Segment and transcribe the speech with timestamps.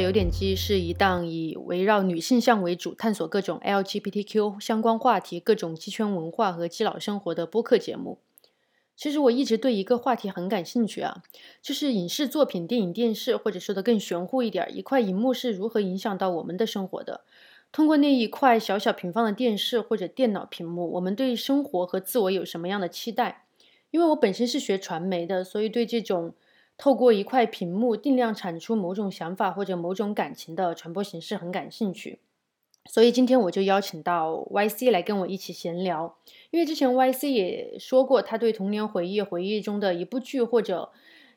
[0.00, 8.18] 有点鸡是一档以围绕女性向为主，探索各种 LGBTQ 相关话题、各种鸡圈文化和基佬生活的播客节目。
[8.96, 11.22] 其实我一直对一个话题很感兴趣啊，
[11.62, 17.20] 就是影视作品、电影、电视，或者说的更玄乎一点，一块荧幕是如何影响到我们的生活的。
[17.70, 23.44] 通过那一块小小平方的电视或者电脑屏幕，我们对生活和自我有什么样的期待？
[23.90, 26.34] 因为我本身是学传媒的，所以对这种
[26.78, 32.20] 透过一块屏幕定量产出某种想法或者某种感情的传播形式很感兴趣。
[32.88, 36.16] 所以今天我就邀请到 YC 来跟我一起闲聊。
[36.50, 40.90] 因为之前 YC 也说过，他对童年回忆、回忆中的一部剧或者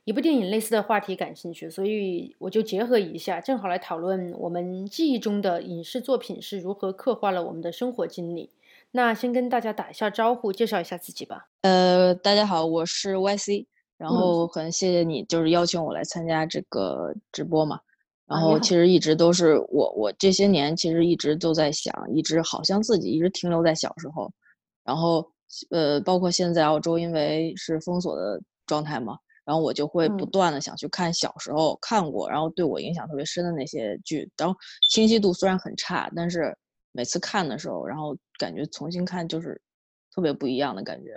[0.03, 8.52] 一部电影类似的话题感兴趣，所以我就结合一下，正好来讨论我们记忆中的影视作品是如何刻画了我们的生活经历。
[8.92, 11.50] 那先跟大家打一下招呼，介绍一下自己吧。
[11.61, 13.66] 呃，大家好，我是 YC，
[14.02, 17.80] 然后很谢谢你，就是邀请我来参加这个直播嘛。
[18.25, 24.31] 然后其实一直都是我，我这些年其实一直都在想，一直好像自己一直停留在小时候。
[24.83, 25.23] 然后
[25.69, 34.27] 呃，包括现在澳洲因为是封锁的状态嘛，然后我就会不断的想去看小时候看过，然后对我影响特别深的那些剧。
[34.38, 34.58] 然后
[34.89, 36.58] 清晰度虽然很差，但是。
[36.93, 39.61] 每次看的时候，然后感觉重新看就是
[40.13, 41.11] 特别不一样的感觉。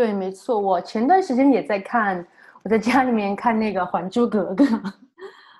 [0.00, 2.26] 对，没错，我前段时间也在看，
[2.62, 4.64] 我在家里面看那个《还珠格格》。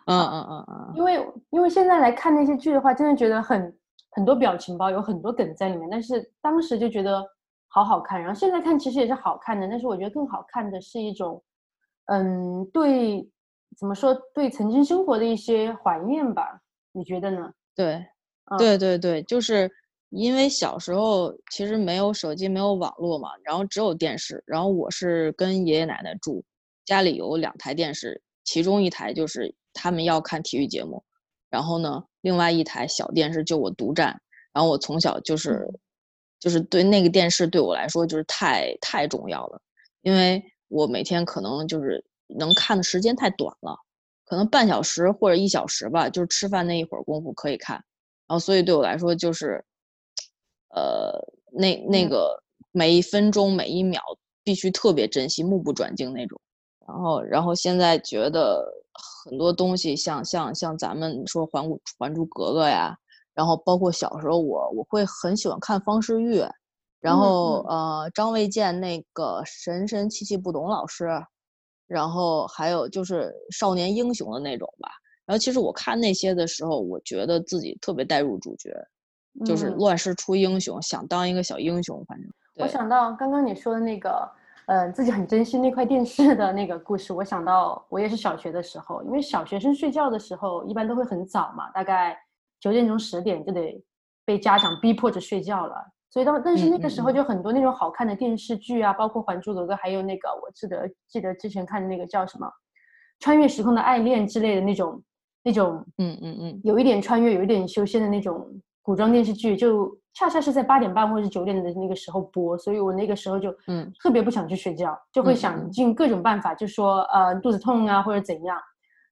[0.06, 0.92] 嗯嗯嗯嗯。
[0.96, 3.76] 因为因为现在来看那些剧的话，真的觉得很
[4.12, 5.86] 很多表情包，有很多梗在里面。
[5.90, 7.22] 但是当时就觉得
[7.68, 11.42] 好好看，然后现在看其实也是好看的，但是我觉得更好看的是一种，
[12.06, 13.28] 嗯，对，
[13.76, 16.62] 怎么说，对曾经生活的一些怀念吧？
[16.92, 17.52] 你觉得呢？
[17.76, 18.06] 对。
[18.58, 19.70] 对对对，就是
[20.10, 24.42] 因为小时候其实没有手机，没有网络嘛，然后只有电视。
[24.46, 26.44] 然后我是跟爷爷奶奶住，
[26.84, 31.02] 家里有两台电视，其中一台就是他们要看体育节目，
[31.48, 34.20] 然后呢，另外一台小电视就我独占。
[34.52, 35.64] 然后我从小就是，
[36.40, 39.62] 就是对那个电视对我来说就是太太重要了，
[40.02, 43.78] 因为我每天可能就是能看的时间太短了，
[44.24, 47.76] 可能半小时或者一小时吧，就是吃饭那一会儿功夫可以看。
[48.26, 49.64] 然后，所以对我来说就是，
[50.74, 51.12] 呃，
[51.52, 52.42] 那那个
[52.72, 54.00] 每一分钟每一秒
[54.42, 56.40] 必须特别珍惜，目不转睛那种。
[56.86, 58.64] 然后，然后现在觉得
[59.24, 62.96] 很多东西，像像像咱们说《还珠还珠格格》呀，
[63.34, 66.42] 然后包括小时候我我会很喜欢看方世玉，
[67.00, 71.08] 然后呃张卫健那个神神奇奇不懂老师，
[71.86, 74.90] 然后还有就是少年英雄的那种吧。
[75.26, 78.70] 然后其实我看那些的时候，我觉得自己特别带入主角，
[79.44, 82.04] 就是乱世出英雄，想当一个小英雄。
[82.06, 84.30] 反正我想到刚刚你说的那个，
[84.66, 92.18] 呃，自己很珍惜那块电视的那个故事，我想到我也是小学的时候，因为小学生睡觉的时候一般都会很早嘛，大概
[92.58, 93.82] 九点钟十点就得
[94.24, 95.76] 被家长逼迫着睡觉了。
[96.10, 102.46] 所以当但是那个时候就很多那种好看的电视剧啊，包括《还珠格格》，还有那个我记得记得之前看的那个叫什么
[103.20, 105.02] 《穿越时空的爱恋》之类的那种。
[105.42, 108.46] 那种嗯嗯嗯，有一点穿越，有一点修仙的那种
[108.90, 118.58] 古装电视剧，就恰恰是在八点半或者是九点的那个时候播，所以我那个时候就嗯特别不想去睡觉，就会想尽各种办法，就说呃肚子痛啊或者怎样，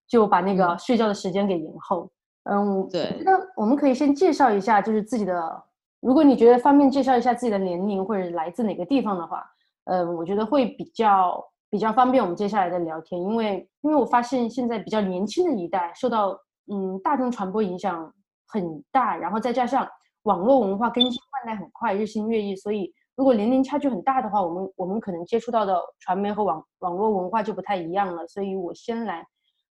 [0.09, 2.11] 就把那个睡觉的时间给延后。
[2.50, 3.22] 嗯，对。
[3.25, 5.62] 那我们可以先介绍一下，就是自己的，
[6.00, 9.44] 如果你觉得方便介绍一下自己的年龄或者来自哪个地方的话，
[9.84, 11.41] 嗯，我觉得会比较。
[11.71, 16.31] 比较方便我们接下来的聊天，因为因为我发现现在比较年轻的一代受到
[16.73, 18.11] 嗯大众传播影响
[18.49, 19.89] 很大，然后再加上
[20.23, 28.27] 网络文化更新换代很快，日新月异，所以如果年龄差距很大的话，我们我们可能接触到的传媒和网网络文化就不太一样了。
[28.27, 29.27] 所以我先来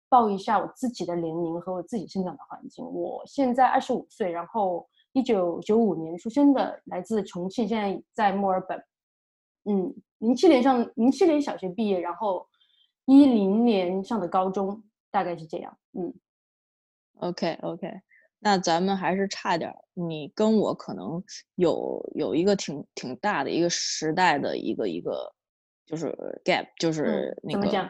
[0.09, 2.85] 报一下我自己的年龄和我自己生长的环境。
[2.85, 8.81] 我现在二十五岁，然后一九九五年出生的，来自重庆，现在在墨尔本。
[9.65, 12.47] 嗯，零七年上零七年小学毕业，然后
[13.05, 14.81] 一零年上的高中，
[15.11, 15.77] 大概是这样。
[15.91, 16.13] 嗯
[17.19, 18.01] ，OK OK，
[18.39, 21.23] 那咱们还是差点，你跟我可能
[21.55, 25.33] 有有一个挺挺大的一个时代的一个一个
[25.85, 27.89] 就是 gap，就是那个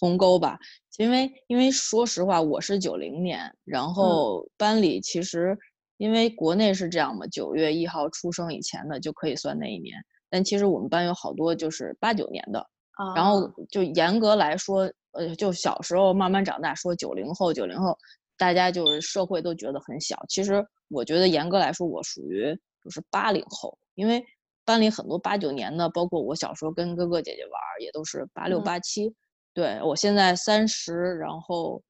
[0.00, 0.58] 鸿沟吧。
[0.98, 5.56] 因为因为说实话，我是九零年，然后班里其实
[5.96, 9.96] 因为国内是这样嘛，九月一号出生以前的就可以算那一年。
[10.28, 12.66] 但其实我们班有好多就是八九年的，
[13.14, 17.96] 然后就严格来说，呃，就小时候慢慢长大，说九零后，九零后，
[18.42, 20.20] 大家就是社会都觉得很小。
[20.28, 22.52] 其实我觉得严格来说，我属于
[22.82, 24.20] 就是八零后，因为
[24.64, 29.14] 班里很多八九年的，包括我小时候跟哥哥姐姐玩，也都是八六八七。
[29.54, 31.80] 对我现在三十，然后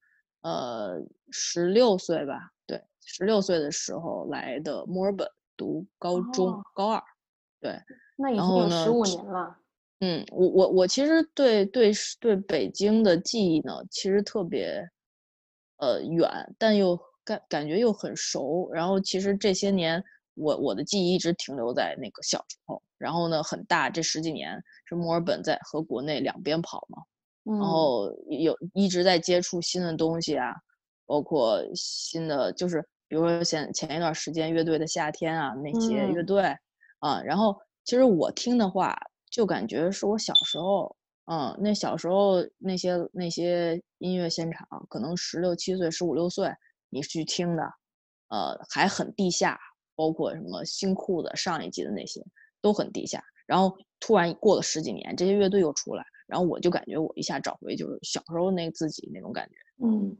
[0.42, 1.00] 呃
[1.30, 5.26] 十六岁吧，对，十六岁的时候来的墨尔本
[5.56, 7.02] 读高中高二，
[7.62, 7.80] 对，
[8.18, 9.56] 那已经有十五年了。
[10.00, 11.90] 嗯，我我我其实对对
[12.20, 14.86] 对北京的记忆呢，其实特别
[15.82, 18.70] 呃远，但又感感觉又很熟。
[18.72, 20.00] 然后其实这些年，
[20.34, 22.80] 我我的记忆一直停留在那个小时候。
[22.98, 27.02] 然后呢，很大这十几年是墨尔本在和国内两边跑嘛，
[27.58, 30.54] 然后有一直在接触新的东西啊，
[31.04, 36.56] 包括新的就是比如说前前一段时间乐队的夏天啊那些乐队
[37.00, 38.96] 啊，然后其实我听的话。
[39.32, 40.94] 就感觉是我小时候，
[41.26, 46.50] 嗯，那小时候那些那些音乐现场，可能十六七岁、十五六岁
[46.90, 47.62] 你去听的，
[48.28, 49.58] 呃，还很地下，
[49.94, 52.20] 包括什么新裤子上一季的那些
[52.60, 53.22] 都很地下。
[53.46, 60.16] 然后突然过了十几年，这些乐队又出来，然后我就感觉我一下找回就是小时候那自己那种感觉，嗯，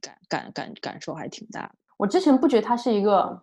[0.00, 1.74] 感感感感受还挺大的。
[1.96, 3.42] 我之前不觉得它是一个。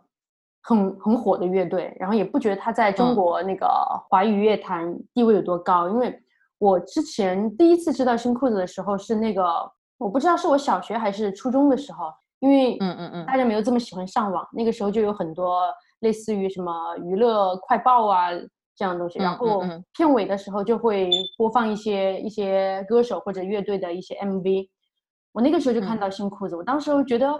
[0.61, 3.65] 很很火的乐队，然后也不觉得他在中国那个
[4.09, 6.21] 华语乐坛地位有多高，因为
[6.59, 9.43] 我之前第一次知道新裤子的时候是那个，
[9.97, 15.63] 我不知道是我小学还是初中的时候，因为嗯嗯嗯，大家没有这么喜欢上网，那个时候就有很多
[16.01, 18.29] 类似于什么娱乐快报啊
[18.75, 19.63] 这样的东西，然后
[19.93, 24.67] 片尾的时候就会播放一些一些歌手或者乐队的一些 MV，
[25.31, 27.33] 我那个时候就看到新裤子，我当时觉得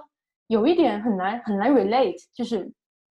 [0.48, 2.71] 有一点很难很难 relate，就是。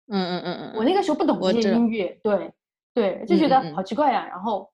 [0.09, 2.53] 嗯嗯嗯嗯，我那个时候不懂这些音乐，对
[2.93, 4.27] 对，就觉得好奇怪呀。
[4.27, 4.69] 然后，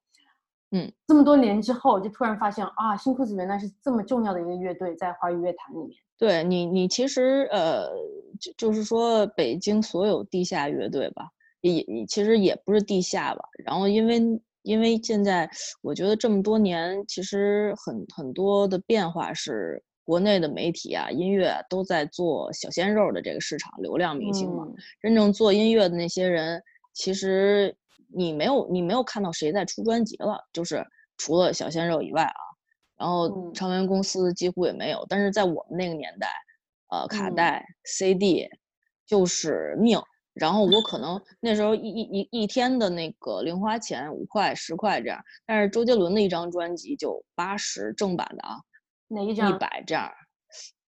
[0.72, 5.98] 嗯，这么多年之后，就突然发现啊，新裤子原来是这么重要的一个乐队，在华语乐坛里面。
[6.18, 7.90] 对你，你其实呃，
[8.40, 11.30] 就就是说，北京所有地下乐队吧，
[11.62, 13.42] 也其实也不是地下吧。
[13.66, 14.22] 然后，因为
[14.64, 15.50] 因为现在
[15.82, 19.84] 我觉得这么多年，其实很很多的变化是。
[20.06, 24.68] 国内的媒体啊，音乐都在做小鲜肉的这个市场，流量明星嘛。
[25.00, 26.60] 真正做音乐的那些人，
[26.94, 27.78] 其实
[28.16, 30.86] 你没有你没有看到谁在出专辑了，就是
[31.18, 32.42] 除了小鲜肉以外啊。
[32.98, 35.06] 然后唱片公司几乎也没有。
[35.08, 36.28] 但是在我们那个年代，
[36.90, 38.50] 呃，卡带、CD
[39.06, 40.02] 就是命。
[40.34, 48.56] 然后我可能 那时候一一一一天的那个零花钱五块十块这样，但是周杰伦的一张专辑就八十正版的啊。
[49.08, 49.50] 哪一张？
[49.50, 50.10] 一百这样，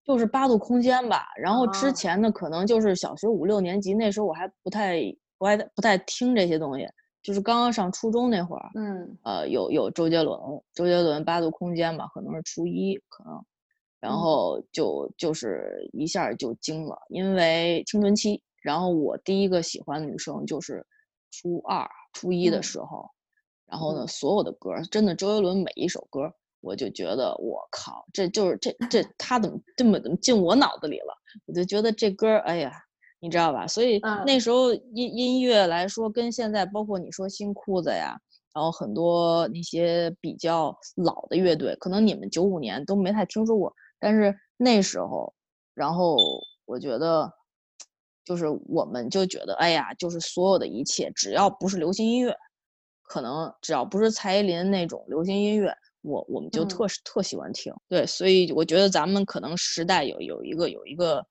[0.04, 1.26] 就是八度空间吧。
[1.36, 5.00] 然后之前的可能就是小学五六年级，那时候我还不太，
[5.38, 6.86] 不还不太听这些东西，
[7.22, 8.70] 就是刚刚上初中那会儿。
[8.74, 9.16] 嗯。
[9.22, 10.38] 呃，有有周杰伦，
[10.74, 13.44] 周杰伦八度空间嘛，可能是初一可能，
[14.00, 18.42] 然后就就是一下就惊了，因为青春期。
[18.62, 20.86] 然后我第一个喜欢的女生就是
[21.30, 23.10] 初二、初一的时候，
[23.66, 26.32] 然后呢，所有的歌真的周杰伦每一首歌。
[26.60, 31.12] 我就觉得我靠，这就是这这 他怎么这么怎么进我脑子里了？
[31.44, 32.70] 我就觉得这歌，哎呀，
[33.22, 33.68] 你知道吧？
[33.68, 38.18] 所以那时候音音乐来说，跟现在包括你说新裤子呀，
[38.52, 45.32] 然后很多那些比较老的乐队，可能你们九五年都没太听说过，但是那时候，
[45.72, 46.16] 然后
[46.64, 47.32] 我觉得，
[48.24, 52.36] 就是我们就觉得，哎呀，就是所有的一切，只要不是流行音乐，
[53.04, 55.72] 可能只要不是蔡依林那种流行音乐。
[56.00, 61.24] 我我们就特特喜欢听，对，所以我觉得咱们可能时代有有一个有一个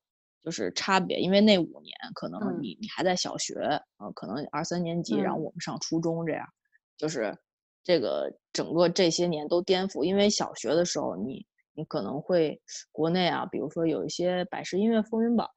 [0.44, 3.54] 就是差别，因为那五年可能你你还在小学，
[3.98, 6.46] 呃，可能二三年级，然后我们上初中这样，
[6.98, 7.38] 就是
[7.84, 15.48] 这个整个这些年都颠覆，因为小学的时候你你可能会国内啊，比如说有一些百事音乐风云榜，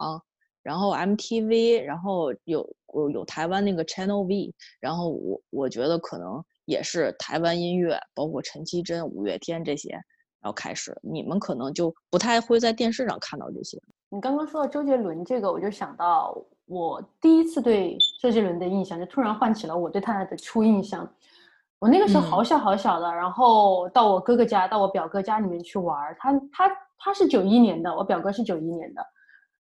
[0.62, 6.44] 然后 MTV，然后有有有台湾那个 Channel V，然后我我觉得可能。
[6.66, 10.00] 也是台湾音乐，包括陈绮贞、五月天这些，
[10.44, 13.80] 然后开始，你们可能就不太会在电视上看到这些。
[14.10, 16.36] 你刚刚说到周杰伦这个，我就想到
[16.66, 21.08] 我第一次对周杰伦的印象，就突然唤起了我对他的初印象。
[21.78, 26.14] 我那个时候好小好小的，然后到我哥哥家，到我表哥家里面去玩。
[26.18, 29.02] 他他他是九一年的，我表哥是九一年的。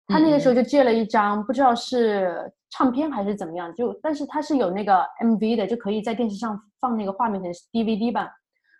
[0.08, 8.30] 他那个时候就借了一张，不知道是唱片还是怎么样，就但是他是有那个 MV 的，就可以在电视上放那个画面成 DVD 吧。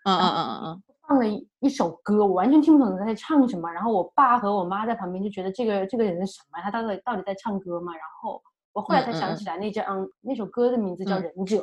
[0.05, 0.83] 嗯嗯嗯嗯嗯。
[1.07, 1.25] 放了
[1.67, 3.69] 一首歌，我完全听不懂他在唱什么。
[3.71, 6.59] 然后我爸和我妈在旁边就觉得这个这个人是什么？
[6.63, 7.91] 他到底到底在唱歌吗？
[7.93, 8.41] 然后
[8.73, 11.57] 我后来才想起来那张那首歌的名字叫《忍者》。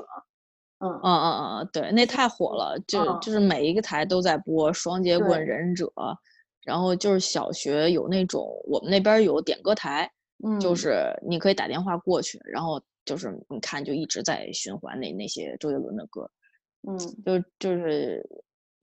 [0.80, 5.86] 嗯嗯嗯嗯，对，那太火了，就就是每一个台都在播《双截棍忍者》。
[6.62, 10.10] 然后就是小学有那种，我们那边有点歌台，
[10.58, 16.30] 就是你可以打电话过去，然后就是你看就一直在循环那那些周杰伦的歌，
[16.88, 18.26] 嗯，就就是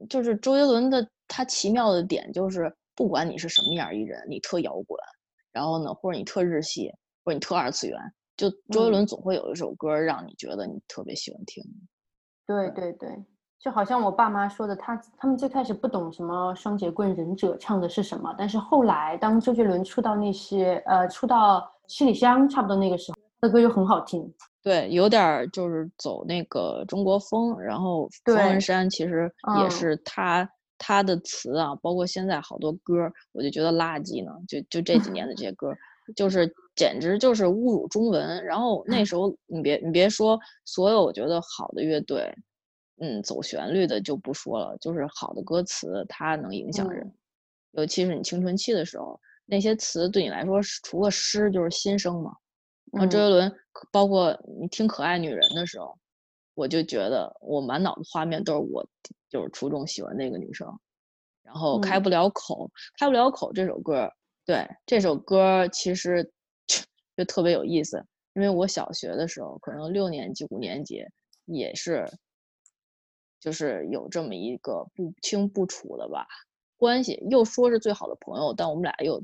[0.10, 4.98] 就是周杰伦的他奇妙的点就是不管你是什么样一人，你特摇滚，
[5.52, 6.92] 然后呢或者你特日系，
[7.24, 7.98] 或者你特二次元，
[8.38, 11.64] 就周杰伦总会有一首歌让你觉得你特别喜欢听。
[12.46, 13.10] 对对对。
[13.60, 24.34] 就好像我爸妈说的，他他们最开始不懂什么双截棍、忍者唱的是什么，但是后来当周杰伦出到那些，呃，出到七里香差不多那个时候，他的歌又很好听。
[24.64, 34.32] 对，有点就是走那个中国风，然后方文山其实也是他他的词啊，包括现在好多歌，我就觉得垃圾呢。
[34.48, 35.74] 就就这几年的这些歌，
[36.16, 38.44] 就是简直就是侮辱中文。
[38.46, 42.34] 然后那时 候你别你别说，所有我觉得好的乐队。
[43.04, 47.12] 嗯，走旋律的就不说了，就是好的歌词，它能影响人，
[47.72, 52.32] 尤其是你青春期的时候，那些词对你来说，除了诗就是心声嘛。
[52.92, 53.56] 然后周杰伦，
[53.92, 55.98] 包括你听《可爱女人》的时候，
[56.54, 58.86] 我就觉得我满脑子画面都是我，
[59.30, 60.68] 就是初中喜欢那个女生，
[61.42, 62.70] 然后开不了口，
[63.00, 64.12] 开不了口这首歌，
[64.46, 66.32] 对这首歌其实
[67.16, 71.06] 就特别有意思，因为我小学的时候，可能六年级、五年级
[71.46, 72.06] 也是。
[73.40, 76.28] 就是有这么一个不清不楚的吧
[76.78, 79.24] 关系，又说是最好的朋友，但我们俩又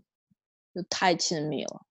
[0.73, 1.85] 又太亲密了。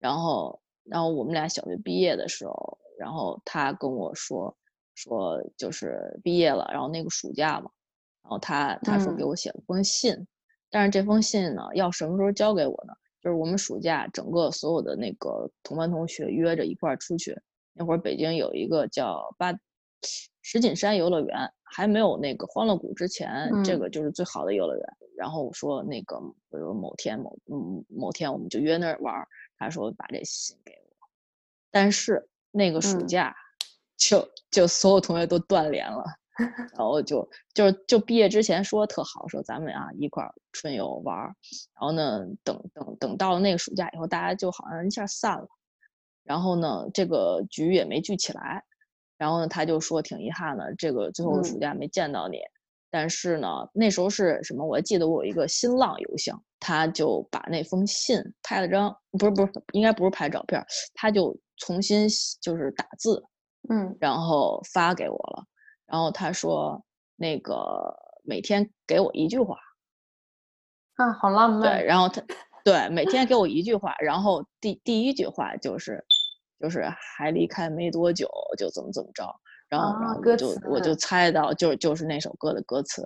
[0.00, 4.54] 然后，然后我们俩小学毕业的时候，然后他跟我说
[4.94, 7.70] 说就是毕业了，然后那个暑假嘛，
[8.22, 10.26] 然后他他说给我写了封信，
[10.70, 12.92] 但是这封信呢要什么时候交给我呢？
[13.22, 17.38] 就是我们暑假整个所有的那个同班同学约着一块儿出去，
[17.72, 19.54] 那会儿北京有一个叫八。
[20.42, 24.84] 石景山游乐园还没有那个欢乐谷之前，这个就是最好的游乐园。
[25.14, 26.18] 然后我说那个，
[26.50, 29.14] 比如某天某嗯某天我们就约那儿玩。
[29.60, 31.08] 他说把这信给我，
[31.70, 33.36] 但是那个暑假
[33.98, 36.02] 就就所有同学都断联了，
[36.74, 41.34] 然后就就就毕业之前说特好，说咱们啊一块儿春游玩儿。
[41.74, 45.46] 然后呢，等等等到了那个暑假以后，大家就好像一下散了，
[46.24, 48.64] 然后呢，这个局也没聚起来。
[49.18, 52.38] 然后呢，他就说挺遗憾的，这个最后的暑假没见到你。
[52.90, 54.66] 但是呢，那时候是什么？
[54.66, 62.08] 我还记得我有一个新浪邮箱，他就把那封信拍了张，不是不是，应该不是拍照片，他就重新
[62.40, 63.22] 就是打字，
[63.68, 65.44] 嗯，然后发给我了。
[65.86, 66.84] 然后他说
[67.16, 67.94] 那个
[68.24, 69.56] 每天给我一句话，
[70.96, 71.62] 啊，好浪漫。
[71.62, 72.22] 对，然后他
[72.64, 76.04] 对每天给我一句话，然后第第一句话就是。
[76.62, 76.84] 就是
[77.16, 78.28] 还离开没多久，
[78.58, 79.34] 就怎么怎么着，
[79.70, 83.02] 然后然后我就我就猜到就就是那首歌的歌词，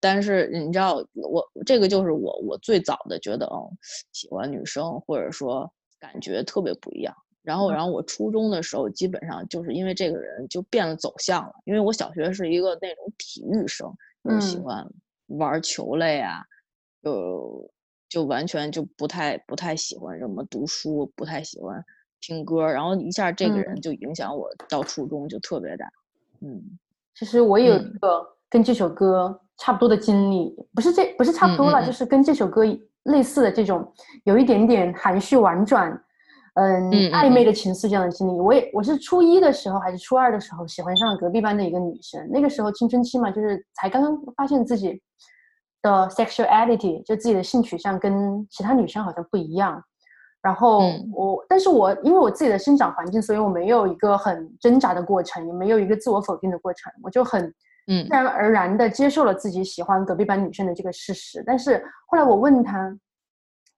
[0.00, 3.70] 但是你知道我这个就是我我最早的觉得哦
[4.12, 13.88] 喜欢女生或者说感觉特别不一样，然后然后我初中的时候基本上就是因为这个人就变了走向了，因为我小学是一个那种体育生，
[14.24, 14.84] 就喜欢
[15.38, 16.42] 玩球类啊，
[17.04, 17.70] 就
[18.08, 21.84] 就完全就不太不太喜欢什么读书，不太喜欢。
[22.22, 25.90] 听歌，然后一下这个人就影响我到初中就特别大，
[26.40, 26.62] 嗯，
[27.14, 32.62] 其实我有一个跟这首歌差不多的经历，不是这不是差不多了，就是跟这首歌
[33.04, 33.92] 类似的这种
[34.24, 35.90] 有一点点含蓄婉转，
[36.54, 38.32] 嗯，暧昧的情愫这样的经历。
[38.32, 45.00] 我也我是初一的时候还是初二的时候喜欢上了隔壁班的一个女生，那个时候青春期嘛，就是才刚刚发现自己
[45.82, 49.82] 的 sexuality，就自己的性取向跟其他女生好像不一样。
[50.42, 50.80] 然后
[51.12, 57.44] 我，但是我因为我自己的生长环境，所以我没有一个很挣扎的过程，也没有一个自我否定的过程，我就很
[57.88, 61.44] 嗯自然而然的接受了自己喜欢隔壁班女生的这个事实。
[61.46, 62.90] 但是后来我问他，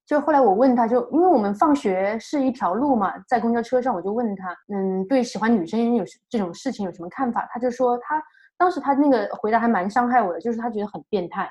[0.06, 7.48] 就后来我问他就因为我们放学是一条路嘛，在公交车上我就问他，嗯，对喜欢女生有这种事情有什么看法？
[7.52, 8.22] 他就说他
[8.56, 11.50] 当时他那个回答还蛮伤害我的，就是他觉得很变态，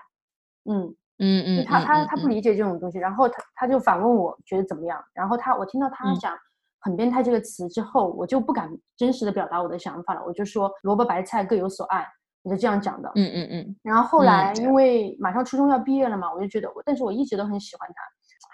[0.69, 0.95] 嗯。
[1.21, 6.35] 嗯嗯，他他他不理解这种东西，然后他他就反问我觉得怎么样，然后他我听到他讲
[6.79, 12.07] 很变态这个词之后，我就不敢真实的表达我的想法了，我就说萝卜白菜各有所爱，
[12.41, 13.11] 我就这样讲的。
[13.15, 13.75] 嗯嗯嗯。
[13.83, 18.01] 然后后来因为马上初中要毕业了嘛，我就觉得我，但是我一直都很喜欢他，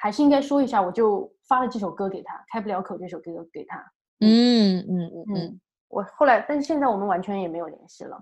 [0.02, 3.78] 还是应该说一下，我就发了这首歌给他，开不了口这首歌给他。
[4.20, 5.62] 嗯嗯嗯嗯。
[5.88, 8.22] 我后来，但是现在我们完全也没有联系了。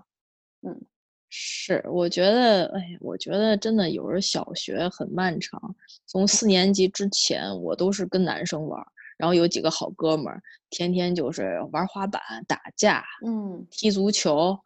[0.62, 0.80] 嗯。
[1.28, 5.60] 是，我觉得，哎，我觉得真的有时候小学很漫长。
[6.06, 8.80] 从四年级之前，我都是跟男生玩，
[9.18, 10.40] 然后有几个好哥们儿，
[10.70, 14.56] 天天就是玩滑板、打架，嗯，踢足球，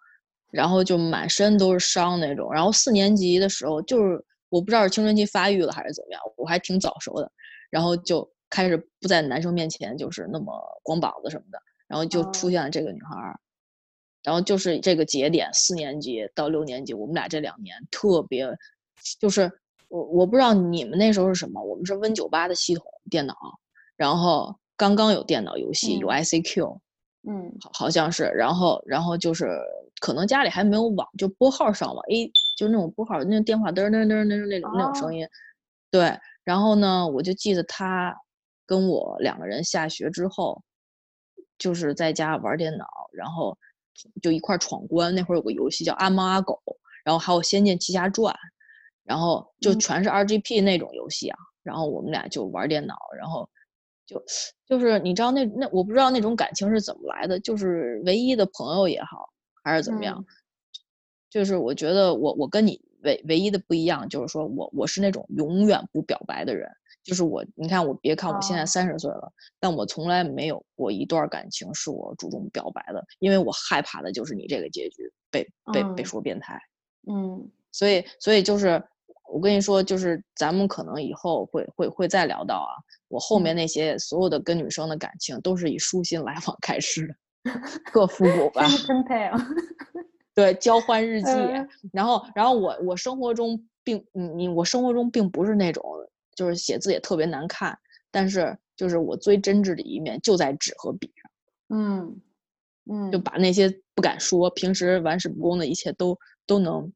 [0.50, 2.52] 然后就满身都是伤那种。
[2.52, 7.31] 然后四年级的时候，就是我不知道是青春期发育了还是怎么样，我还挺早熟的，
[7.71, 10.52] 然后就开始不在男生面前就是那么
[10.83, 11.59] 光膀子什么的。
[11.88, 13.40] 然后就出现了这个女孩儿，
[14.23, 18.47] 然后就是这个节点，四年级到六年级，我们俩这两年特别，
[19.19, 19.50] 就是
[19.89, 23.35] 我我不知道你们那时候是什么，我们是 Win 九八的系统电脑，
[23.97, 26.79] 然后刚刚有电脑游戏，有 ICQ，
[27.29, 29.59] 嗯，好好像是，然后然后就是
[30.00, 35.27] 可能家里还没有网，就拨号上网，A 就那种拨号，那电话噔噔噔噔那种那种声音，
[35.91, 38.15] 对，然后呢，我就记得他
[38.67, 40.62] 跟我两个人下学之后，
[41.59, 43.57] 就是在家玩电脑，然后
[44.23, 45.15] 就一块闯关。
[45.15, 46.61] 那会儿有个游戏叫《阿猫阿狗》，
[47.05, 48.35] 然后还有《仙剑奇侠传》，
[49.05, 51.39] 然后就全是 RGP 那种游戏啊。
[51.63, 53.49] 然后我们俩就玩电脑，然后
[54.07, 54.23] 就
[54.67, 59.29] 就是你知道那那我不知道那种感情是怎么来的，就是唯一的朋友也好，
[59.63, 60.25] 还是怎么样，
[61.29, 66.71] 就是我觉得我我跟你唯唯一的不一样，就是说我我是那种永远不表白的人。
[67.11, 76.57] 就是我，你看我，别看我现在三十岁了，但我从来没有过一段感情是我主动表白的，因为我害怕的就是你这个结局，被被被说变态。
[77.09, 78.81] 嗯，所以所以就是
[79.29, 87.09] 我跟你说，就是咱们可能以后会会会再聊到啊，我后面那些所有的跟女生的感情都是以书信来 往开始
[87.43, 87.50] 的，
[87.87, 88.64] 特复古吧？
[88.87, 89.37] 真配啊！
[90.33, 91.31] 对，交换日记，
[91.93, 95.83] 然后然后我我生活中并你你我生活中并不是那种。
[96.41, 97.79] 就是写字也特别难看，
[98.11, 101.31] 但是就是我最真挚的一面就在纸和笔上，
[101.69, 102.19] 嗯
[102.91, 106.91] 嗯，就把那些不敢说、平时玩世不恭的一切都都能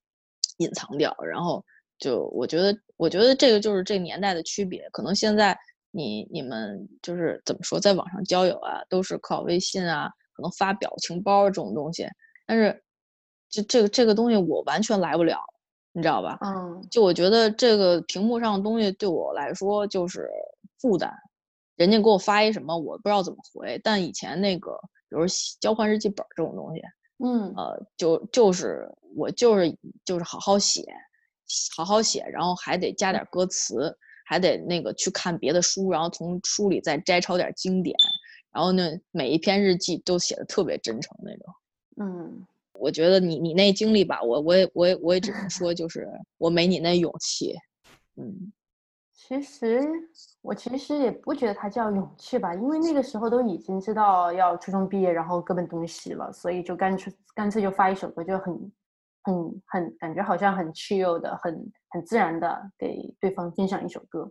[0.56, 1.14] 隐藏掉。
[1.28, 1.62] 然后
[1.98, 4.88] 就我觉得，我觉得这个就是这年代的区别。
[4.92, 5.54] 可能现在
[5.90, 12.08] 你你们就是怎么说，在网上交友啊，都是靠微信啊，可能发表情包这种东西。
[12.46, 12.82] 但是
[13.50, 15.38] 这这个这个东西我完全来不了。
[15.96, 16.36] 你知道吧？
[16.40, 20.28] 嗯，就我觉得这个屏幕上的东西对我来说就是
[20.80, 21.14] 负担。
[21.76, 23.80] 人家给我发一什么，我不知道怎么回。
[23.82, 24.72] 但以前那个，
[25.08, 25.24] 比如
[25.60, 26.82] 交换日记本这种东西，
[27.24, 30.84] 嗯，呃，就就是我就是就是好好写，
[31.76, 37.96] 好好写，然后还得加点歌词，还得那个去看别的书，然后从书里再摘抄点经典，
[38.52, 41.54] 然后呢，每一篇日记都写的特别真诚那种。
[42.00, 42.46] 嗯。
[42.84, 47.56] 我觉得你你那经历吧，我我也我也我也只能说， 就是我没你那勇气。
[48.16, 48.52] 嗯，
[49.14, 49.80] 其实
[50.42, 58.72] 我其实也不觉得它叫勇气吧，因为那个时候都已经知道要初中毕业，然后各奔东西了，所以就干脆干脆就发一首歌，就很
[59.22, 64.30] 很很感觉好像很 chill 的，很很自然的给对方分享一首歌。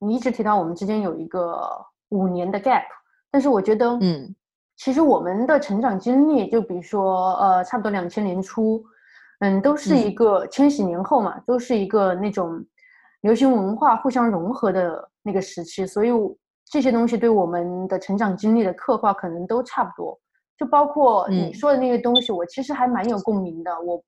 [0.00, 1.66] 你一直提到我们之间有一个
[2.10, 2.84] 五年的 gap，
[3.30, 4.36] 但是我觉得，嗯。
[4.76, 8.84] 其实我们的成长经历，就比如说，呃，差不多两千年初，
[9.40, 12.62] 嗯，都是一个千禧年后嘛，都是一个那种
[13.22, 16.10] 流行文化互相融合的那个时期，所以
[16.70, 20.18] 这些东西对我们的成长经历的刻画可能都差不多。
[20.58, 23.70] 就包括你说的那个东西，我其实还蛮有共鸣的。
[23.80, 24.02] 我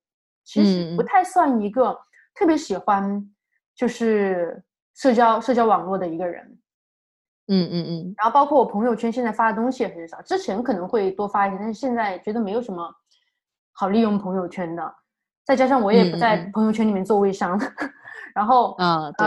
[0.45, 1.97] 其实不太算一个
[2.35, 3.23] 特别喜欢
[3.75, 4.63] 就是
[4.95, 6.59] 社交社交网络的一个人。
[7.49, 12.89] 嗯嗯嗯，然后包括我朋友圈现在发的东西也很少，之前可能会多发一些，但是现在觉得没有什么
[13.73, 14.95] 好利用朋友圈的，
[15.45, 17.59] 再加上我也不在朋友圈里面做微商，
[18.35, 19.27] 然后啊对，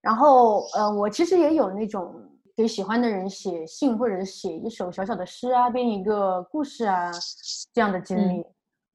[0.00, 2.14] 然后呃我其实也有那种
[2.56, 7.10] 给喜欢的人写信或者写一首小小的诗啊，编一个故事啊
[7.72, 8.44] 这样的经历，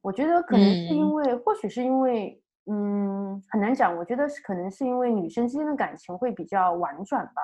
[0.01, 7.41] 我觉得可能是因为，或许是因为，嗯很难讲，我觉得是可能是因为女生之间的感情会比较婉转吧。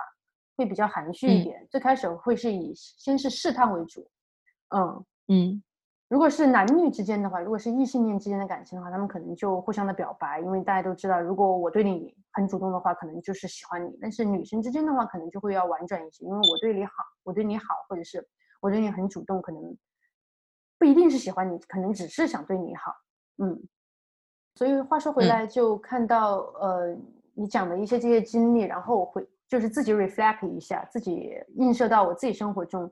[0.55, 4.07] 会比较含蓄一点，最开始会是以先是试探为主，
[4.69, 5.63] 嗯嗯，
[6.07, 13.97] 如果是男女之间的话，如果是异性恋之间的感情的话，他们可能就互相的表白，因为大家都知道，如果我对你很主动的话，可能就是喜欢你。
[14.01, 18.25] 但是女生之间的话，可能就会要婉转一些，因为我对你好，我对你好，或者是
[18.61, 19.77] 我对你很主动，可能
[20.77, 22.93] 不一定是喜欢你，可能只是想对你好，
[23.43, 23.61] 嗯。
[24.55, 26.95] 所以话说回来，就看到呃
[27.33, 29.27] 你讲的一些这些经历，然后会。
[29.47, 32.91] 就是自己 reflect 一下，自己映射到我自己生活中。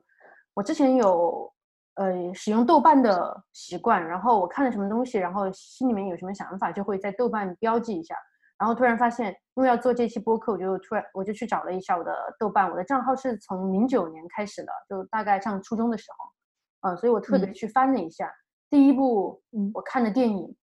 [0.54, 1.52] 我之前有
[1.96, 8.14] 呃使用豆瓣的习惯，然后我看了什么东西，然后心里面有什么想法，就会在豆瓣标记一下。
[8.56, 12.70] 然后突然发现，因为要做这期播客，我就突然我就去找了一下我的豆瓣。
[12.70, 18.32] 我的账号是从零九年开始的，就大概上初中的时候，嗯，所以我特别去翻了一下。
[18.70, 19.42] 第一部
[19.74, 20.54] 我看的电影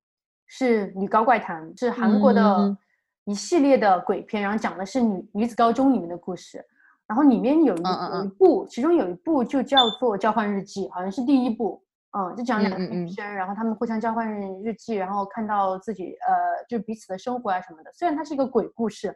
[0.48, 2.78] 是《女高怪谈》，是韩国的。
[3.26, 6.64] 一系列的鬼片，然后讲的是女女子高中里面的故事，
[7.08, 11.84] 然后里面有一有一部，其中有一部就叫做《交换日记》，好像是第一部，
[12.18, 14.28] 嗯，就讲两个女生，然后她们互相交换
[14.64, 17.92] 日记，然后看到自己呃，就是彼此的生活啊什么的。
[17.94, 19.16] 虽然它是一个鬼故事，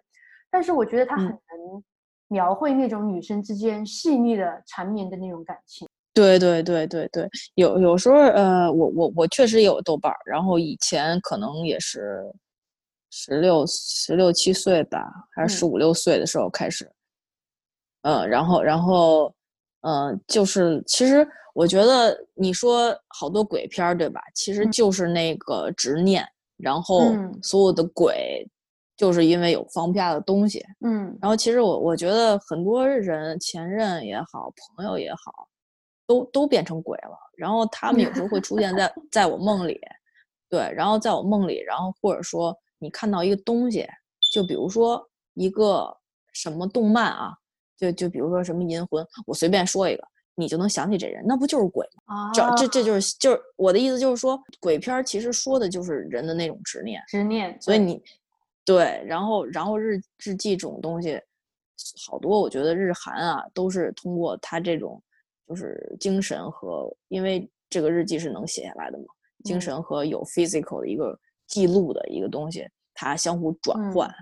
[0.52, 1.84] 但是我觉得它很能
[2.28, 5.88] 描绘那种女生之间细腻的缠绵的那种感情。
[6.13, 12.22] 对对对对对，有有时候呃，我我我确实有豆瓣儿，然后以前可能也是
[13.17, 15.69] 十六十六七岁吧，还是十嗯。
[15.69, 16.91] 五六岁的时候开始，
[18.01, 19.34] 嗯，然后然后
[19.84, 24.19] 嗯，就是其实我觉得你说好多鬼片儿对吧？
[24.34, 24.71] 其实嗯。
[24.71, 27.39] 就是那个执念，然后嗯。
[27.41, 28.45] 所有的鬼
[28.97, 31.17] 就是因为有放不下的东西，嗯。
[31.21, 35.47] 然后其实我我觉得很多人前任也好，朋友也好，
[36.06, 37.17] 都都变成鬼了。
[37.38, 39.80] 然后他们有时候会出现在 在我梦里，
[40.49, 43.88] 对，然后在我梦里，然后或者说你看到一个东西，
[44.34, 45.96] 就比如说一个
[46.34, 47.34] 什么动漫啊，
[47.78, 50.04] 就就比如说什么银魂，我随便说一个，
[50.36, 52.14] 你就能想起这人，那不就是鬼吗？
[52.16, 57.02] 啊，这这这就是就是我的意思，就是说鬼片儿其实说的就是人的那种执念。
[57.08, 58.02] 执念，所以你
[58.64, 61.22] 对，然后然后日日记这种东西，
[62.08, 65.02] 好多我觉得日韩啊都是通过他这种
[65.48, 69.06] 就是精神和，因为这个日记是能写下来的嘛，
[69.44, 74.13] 精嗯神和有 physical 的一个记录的一个东西，它相互转嗯换。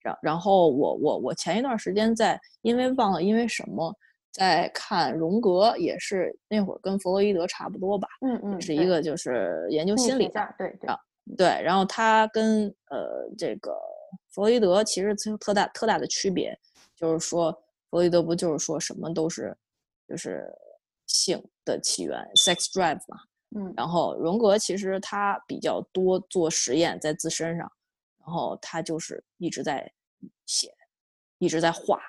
[0.00, 3.94] 然然后我我我前一段时间在，因为忘了因为什么。
[4.34, 10.98] 在看荣格，也是那会儿跟弗洛伊德差不多吧，嗯嗯，是一个就是研究心心理的，学，对对啊，
[11.36, 13.76] 对，然后他跟呃这个
[14.30, 16.58] 弗洛伊德其实特特大特大的区别，
[16.96, 17.52] 就是说
[17.90, 19.54] 弗洛伊德不就是说什么都是
[20.08, 20.50] 就是
[21.06, 23.18] 性的起源 （sex drive） 嘛，
[23.54, 27.70] 嗯然后荣格其实他比较多做实验在自身上，
[28.18, 29.92] 然后他就是一直在
[30.46, 30.74] 写，
[31.38, 32.00] 一直在画，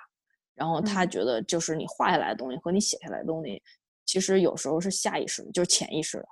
[0.53, 3.61] 然后他嗯觉得就是你画下来的东西和你写下来的东西，
[4.05, 6.27] 其实有时候是下意识的，就是潜意识的。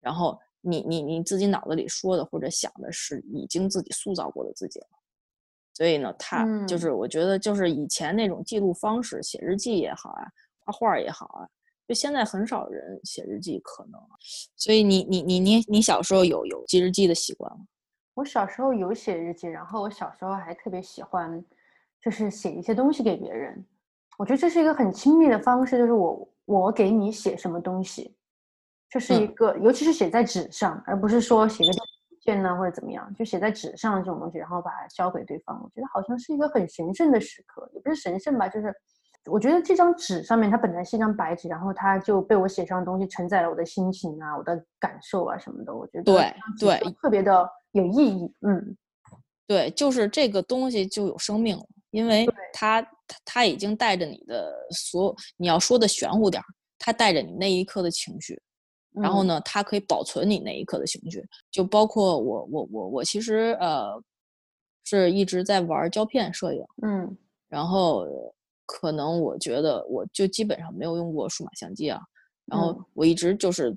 [0.00, 4.86] 然后你你你自己脑子里说的或者想的是已经自己塑造过的自己了。
[5.72, 10.26] 所以呢，他就嗯是我觉得就是以前那种记录方式，写日记也好啊，
[10.60, 11.48] 画画也好啊，
[11.86, 14.00] 就现在很少人写日记，可能。
[14.56, 17.66] 所以你你你你你小时候有有记日记的习惯吗？
[18.14, 21.44] 我小时候有写日记，然后我小时候还特别喜欢，
[22.00, 23.64] 就是写一些东西给别人。
[24.16, 28.14] 我觉得这是一个很亲密的方式，就是我我给你写什么东西，
[28.88, 31.78] 就是一嗯个，尤其是写在纸上，而不是说写个邮
[32.20, 35.60] 件呢或者怎么样，就写在纸上这种东西，然后把它交给对方。
[35.60, 38.72] 我觉得好像是一个很神圣的时刻，也不是神圣吧，就是
[39.26, 45.74] 我觉得这张纸上面它本来是一张白纸，然后它就被我写上的东西承载了我的心情啊、我的感受啊什么的。
[45.74, 48.76] 我觉得对对特别的有意义，嗯。
[49.46, 52.88] 对，就是这个东西就有生命了，因为它它
[53.26, 56.46] 它已经带着你的所有，你要说的玄乎点儿，
[56.78, 58.40] 它带着你那一刻的情绪，
[58.92, 64.02] 然后嗯呢，它可以保存你那一刻的情绪，就包括我我我我其实呃
[64.84, 67.16] 是一直在玩胶片摄影，嗯
[67.50, 68.06] 然后
[68.66, 72.00] 可能我觉得我就基本上没有用过数码相机啊，
[72.46, 73.76] 然后嗯我一直就是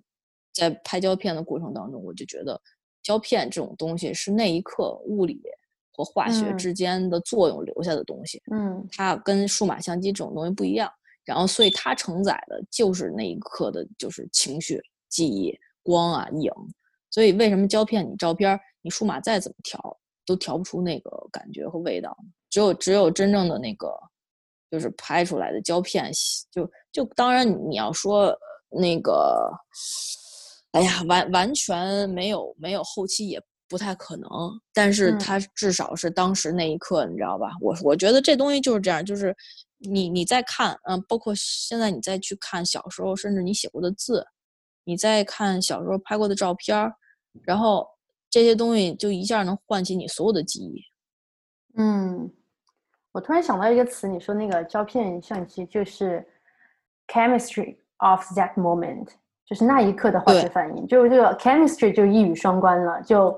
[0.53, 2.59] 在拍胶片的过程当中，我就觉得
[3.03, 5.41] 胶片这种东西是那一刻物理
[5.91, 10.91] 和化学嗯之间的作用留下的东西，嗯它跟数码相机这种东西不一样。
[11.25, 16.49] 然后，所以它承载的就是那一刻的，就是情绪、记忆、光啊、影。
[17.11, 22.17] 所以，为什么胶片你照片儿你数码再怎么调，都调不出那个感觉和味道？
[22.49, 23.93] 只有只有真正的那个，
[24.69, 26.11] 就是拍出来的胶片，
[26.51, 28.37] 就就当然你你要说
[28.69, 29.49] 那个，
[30.71, 34.29] 哎呀，完完全没有没有后期也不太可能，
[34.73, 37.51] 但是嗯它至少是当时那一刻，你知道吧？
[37.61, 39.35] 我我觉得这东西就是这样，就是
[39.77, 44.25] 你你在看，嗯，包括现在你再去看小时候，甚至你写过的字，
[44.83, 46.93] 你再看小时候拍过的照片儿，
[47.43, 47.87] 然后
[48.29, 50.81] 这些东西就一下能唤起你所有的记忆。
[51.77, 52.31] 嗯，
[53.17, 56.23] 我突然想到一个词，你说那个胶片相机就是
[57.07, 59.07] chemistry of that moment，
[59.43, 60.85] 就是那一刻的化学反应。
[60.85, 63.31] 就这个 chemistry 就一语双关了，就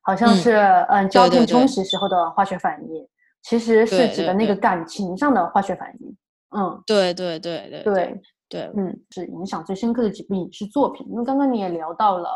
[0.00, 0.52] 好像嗯是
[0.88, 3.06] 嗯胶片冲洗时候的化学反应，
[3.42, 6.16] 其实是指的那个感情上的化学反应。
[6.56, 11.06] 嗯，对对对对对，对，嗯，是影响最深刻的几部影视作品。
[11.10, 12.30] 因为刚刚你也聊到了《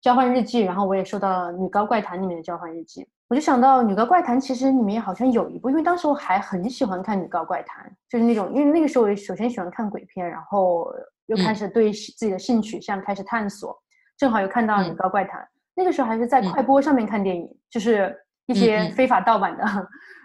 [0.00, 10.88] 交换日记》，然后我也说到了《女高怪谈》里面的《交换日记》，我就想到《女高怪谈》其实里面好像有一部，因为当时我还很喜欢看《女高怪谈》，就是那种因为那个时候我首先喜欢看鬼片，然后
[11.26, 11.56] 又开嗯。
[11.56, 13.76] 始对自己的性取向开始探索，
[14.16, 14.96] 正好又看到《女嗯。
[14.96, 15.40] 高怪谈》，
[15.74, 16.52] 那个时候还是在嗯。
[16.52, 18.92] 快播上面看电影，就是一些嗯。
[18.92, 19.64] 非法盗版的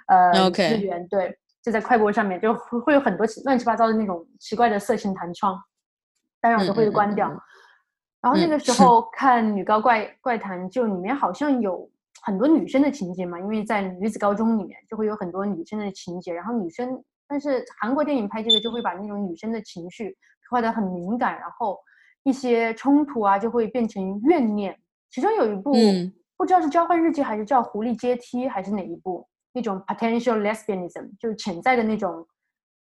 [0.07, 1.35] 呃资源，对。
[1.63, 5.55] 就在快播上面，就会会有很多乱七八糟的那种奇怪的色情弹窗，
[6.41, 7.29] 当然我都会关掉。
[8.19, 11.87] 然后那嗯个时候看《女高怪怪谈》，就里面好像有
[12.21, 21.79] 很多女生的情节嘛，因为在女子高中里面就会有很多女生的情节，然后女生，但是韩国电影拍这个就会把那种女生的情绪刻画的很敏感，然后
[22.23, 24.77] 一些冲突啊就会变成怨念。
[25.09, 25.73] 其中有一部
[26.37, 32.25] 不知道是交换日记还是叫狐狸阶梯还是哪一部，那种 potential lesbianism 就是潜在的那种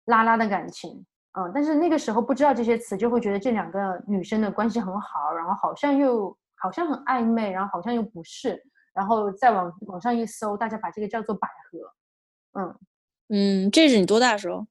[0.05, 1.05] 拉拉的感情。
[1.33, 8.61] 嗯，但是那个时候不知道这些词，就会觉得这两个女生的关系很好，然后好像又好像很暧昧，然后好像又不是，
[8.99, 12.59] 然后再往网上一搜，大家把这个叫做百合。
[12.59, 12.75] 嗯
[13.29, 14.67] 嗯，这是你多大时候？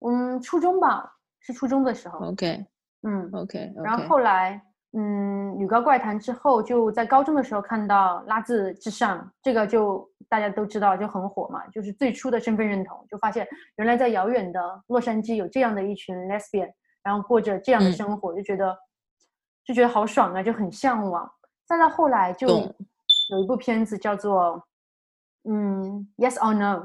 [0.00, 2.18] 嗯，初中吧，是初中的时候。
[2.18, 2.66] OK，
[3.02, 4.60] 嗯，OK，然后后来。
[4.94, 11.66] 嗯，女高怪谈之后，就在高中的时候看到《拉字之上》，这个就大家都知道，就很火嘛。
[11.68, 16.70] 就是最初的身份认同，就发现原来在遥远的洛杉矶有这样的一群 lesbian，
[17.02, 18.76] 然后过着这样的生活，就觉得
[19.64, 21.26] 就觉得好爽啊，就很向往。
[21.66, 22.46] 再到后来，就
[23.32, 24.62] 有一部片子叫做
[25.48, 26.76] 嗯《Yes or No》，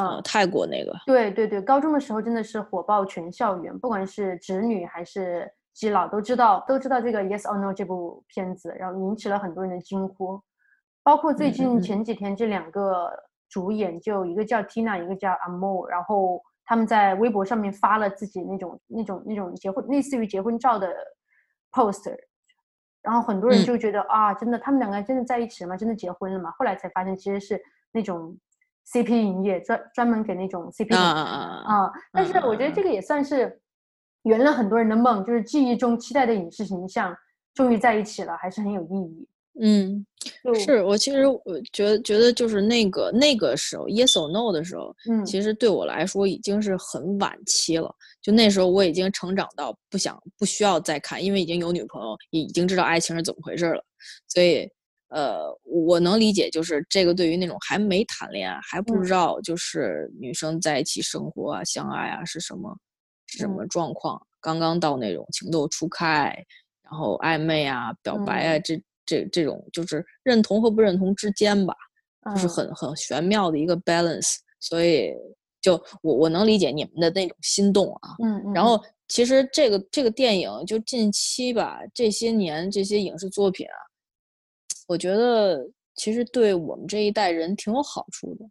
[0.00, 0.94] 嗯，泰国那个。
[1.06, 5.52] 对对对，高中的时候真的是火爆全校园，不管是直女还是。
[5.76, 10.40] 基佬都知道，都知道这个《Yes or No》这部片子，然后引起了很多人的惊呼，
[11.02, 13.12] 包括最近前几天这两个
[13.50, 20.90] 主演，就一个叫 Tina，一个叫 Amo，然后他们在微博上面发了自己那种那种那种结婚类似于结婚照的
[21.70, 22.16] poster，
[23.06, 25.76] 然后很多人就觉得啊，真的他们两个真的在一起了吗？
[25.78, 26.52] 真的结婚了吗？
[26.58, 27.58] 后来才发现其实是
[27.92, 28.36] 那种
[28.92, 31.92] CP 营业，专专门给那种 CP 啊啊啊！
[32.12, 33.62] 但是我觉得这个也算是。
[34.22, 37.16] 圆了很多人的梦，就是记忆中期待的影视形象，
[37.54, 39.28] 终于在一起了，还是很有意义。
[39.60, 40.06] 嗯，
[40.60, 41.40] 是我其实我
[41.72, 47.94] 觉得觉得就是那个那个时候，Yes or No 的时候，嗯，其实对我来说已经是很晚期了。
[48.20, 53.82] 就那时候我已经成长到不想不需要再看，因为已经有女朋友，已经知道爱情是怎么回事了。
[54.28, 54.68] 所以，
[55.08, 62.76] 呃，我能理解，就是这个对于那种还没谈恋爱，还不知道就是女生在一起生活啊、相爱啊是什么
[63.26, 63.38] 是。
[63.38, 64.20] 什么状况？
[64.40, 66.36] 刚刚到那种情窦初开，
[66.82, 68.74] 然后暧昧啊、表白啊，这
[69.06, 71.74] 这这种就是认同和不认同之间吧，
[72.34, 74.36] 就是很很玄妙的一个 balance。
[74.60, 75.12] 所以，
[75.62, 78.16] 就我我能理解你们的那种心动啊。
[78.22, 78.52] 嗯嗯。
[78.52, 83.78] 然后，其实这个这个电影就近期吧，这些年这些影视作品啊，
[84.88, 88.44] 我觉得其实对我们这一代人挺有好处的，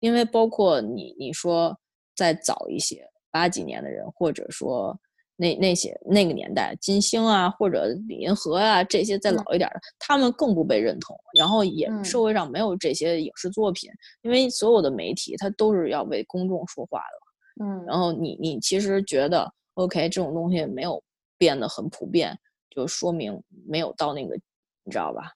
[0.00, 1.78] 因为包括你你说
[2.14, 3.08] 再早一些。
[3.34, 4.94] 八几年的人，或者说
[5.42, 11.18] 那那些那个年代，金星啊，或者李银河啊，这些再老一点的，他们更不被认同。
[11.36, 13.90] 然后也社会上没有这些影视作品，
[14.22, 17.64] 因为所有的媒体它都是要为公众说话的。
[17.64, 21.02] 嗯，然后你你其实觉得 OK，这种东西没有
[21.36, 22.38] 变得很普遍，
[22.70, 24.36] 就说明没有到那个，
[24.84, 25.32] 你知道吧？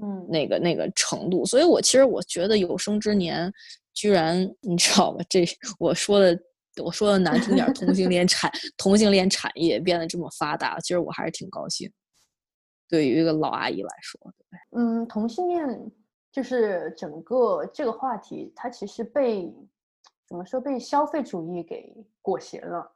[0.00, 1.44] 嗯，那个那个程度。
[1.44, 3.52] 所以我其实我觉得有生之年，
[3.92, 5.24] 居然你知道吧？
[5.28, 5.44] 这
[5.80, 6.38] 我说的。
[6.82, 11.92] 我说的难听点，同性恋产同性恋产业变得这么发达，其实我还是挺高兴。
[12.88, 15.92] 对于一个老阿姨来说，对嗯，同性恋
[16.30, 19.52] 就是整个这个话题，它其实被
[20.26, 22.90] 怎么说被消费主义给裹挟了。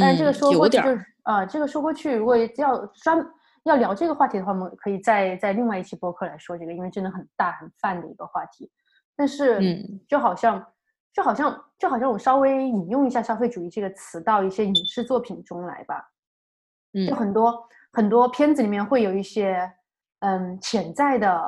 [0.00, 3.24] 但是这个说过去就是啊，这个说过去，如果要专
[3.64, 8.70] 要聊这个话题的话，我们可以再在另外一期播客来说这个，因为真的很大很泛的一个话题。
[9.14, 10.64] 但是，嗯，就好像。
[11.16, 16.06] 就好像就好像我稍微引用一下“消费主义”这个词到一些影视作品中来吧，
[16.92, 19.58] 嗯，就很多很多片子里面会有一些
[20.20, 21.42] 嗯潜在的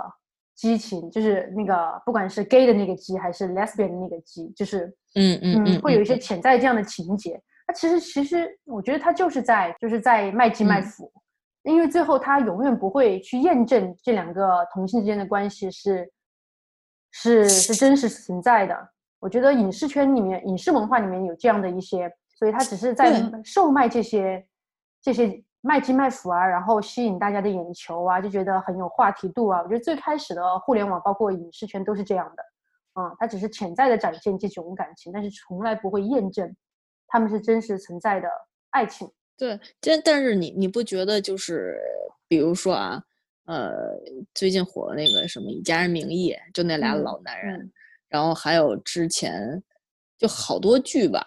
[0.54, 7.38] 激情，就是那个不管是 gay 的那个激还是 lesbian 的那个激，就是嗯嗯嗯，会有一些潜在这样的情节。
[7.66, 11.12] 那其实其实我觉得他就是在就是在卖鸡卖腐，
[11.64, 16.10] 因为最后他永远不会去验证这两个同性之间的关系是
[17.10, 18.92] 是是真实存在的。
[19.20, 24.46] 我觉得影视圈里面、影视文化里面有这样的一些，所以他只是在售卖这些、
[25.02, 29.60] 这些卖鸡卖腐啊，然后吸引大家的眼球啊，就觉得很有话题度啊。
[29.60, 32.42] 我觉得最开始的互联网，包括影视圈都是这样的，
[33.00, 36.54] 嗯，它只是潜在的展现这种感情，但是从来不会验证
[37.08, 38.28] 他们是真实存在的
[38.70, 39.10] 爱情。
[39.36, 41.80] 对，但但是你你不觉得就是，
[42.28, 43.02] 比如说啊，
[43.46, 43.98] 呃，
[44.32, 47.72] 最近火的那个什么《以家人名义》，就那俩老男人。
[48.08, 49.62] 然后还有之前
[50.18, 51.24] 就好多剧吧，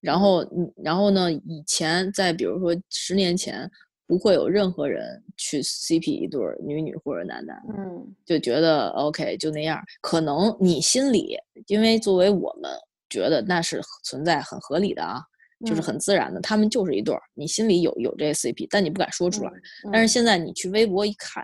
[0.00, 0.44] 然后
[0.76, 1.32] 然后呢？
[1.32, 3.70] 以前在比如说十年前，
[4.06, 9.80] 不会有任何人去 CP 一对女女或者男男，嗯，就觉得 OK 就那样。
[10.02, 12.70] 可能你心里，因为作为我们
[13.08, 15.22] 觉得那是存在很合理的啊，
[15.64, 19.50] 就是很自然的，他们就是一对儿，你心里有有这 CP，但你不敢说出来。
[19.90, 21.42] 但是现在你去微博一看，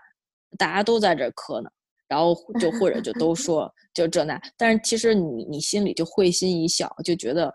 [0.59, 1.71] 大家都在这磕呢。
[2.11, 7.55] 然后就或者就都说就这那，但是其实你你心里就会心一笑，就觉得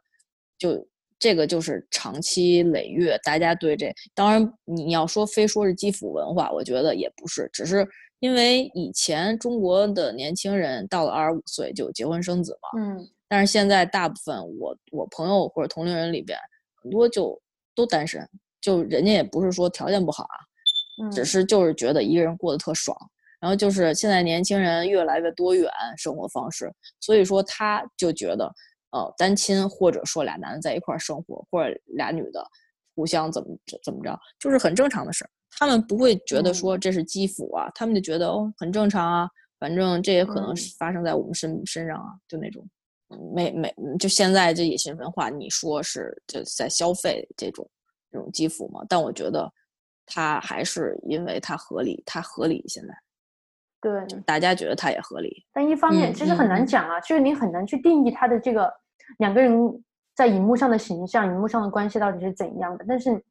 [0.57, 0.87] 就
[1.19, 7.85] 这个就是长期累月，大家对这当然你要说非说是基辅文化，我觉得也不是，只是
[8.19, 16.39] 因为以前中国的年轻人到了二十五岁就结婚生子嘛，嗯，但是现在大部分我我朋友或者同龄人里边
[16.81, 17.37] 很多就
[17.75, 18.25] 都单身，
[18.61, 22.97] 就人家也不是说条件不好啊，只是就是觉得一个人过得特爽。
[23.45, 28.51] 然后就是现在年轻人越来越多元生活方式，所以说他就觉得，
[28.89, 32.43] 呃，单亲或者说俩男的在一块儿生活，或者俩女的
[32.95, 35.29] 互相怎么怎么着，就是很正常的事儿。
[35.51, 39.29] 他们不会觉得说这是基辅啊，他们就觉得哦很正常啊，
[39.59, 42.67] 反正这也可能发生在我们身身上啊，就那种，
[43.31, 47.69] 没没就现在这野心文化，你说是就在消费这种
[48.11, 48.83] 这种基辅嘛？
[48.89, 49.47] 但我觉得
[50.03, 52.91] 它还是因为它合理，它合理现在。
[53.85, 58.73] 对，大家觉得他也合理，但一方面其实很难讲啊，就是你很难去定义他的这个
[59.19, 59.55] 两个人
[60.15, 62.85] 在荧幕上的形象、荧幕上的关系到底是怎样的。
[62.87, 63.23] 但是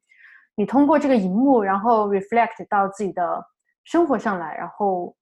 [0.55, 3.43] 你通过这个荧幕，然后 reflect 到自己的
[3.83, 5.13] 生活上来，然后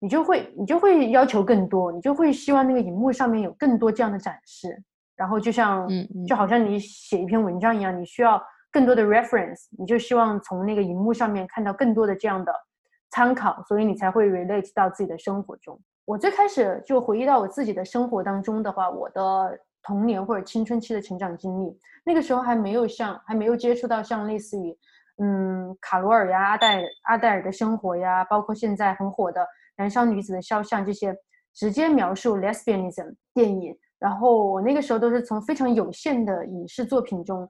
[0.00, 4.82] 你就会你就会要求更多，你就会希望那个荧幕上面有更多这样的展示。
[5.14, 5.88] 然后就像
[6.26, 8.42] 就好像你写一篇文章一样，你需要
[8.72, 12.52] 更多的 reference，你就希望从那个荧幕上面看到更多的这样的。
[13.12, 15.78] 参考，所以你才会 relate 到自己的生活中。
[16.06, 24.76] 我最开始就回忆到我自己的生活当中的话，我的童年或者青春期的成长经历，那个时候还没有像还没有接触到像类似于
[25.22, 29.42] 嗯卡罗尔呀、阿黛阿黛尔的生活呀，包括现在很火的
[29.76, 31.14] 《燃烧女子的肖像》这些
[31.52, 33.76] 直接描述 lesbianism 电影。
[33.98, 37.48] 然后我那个时候都是从非常有限的影视作品中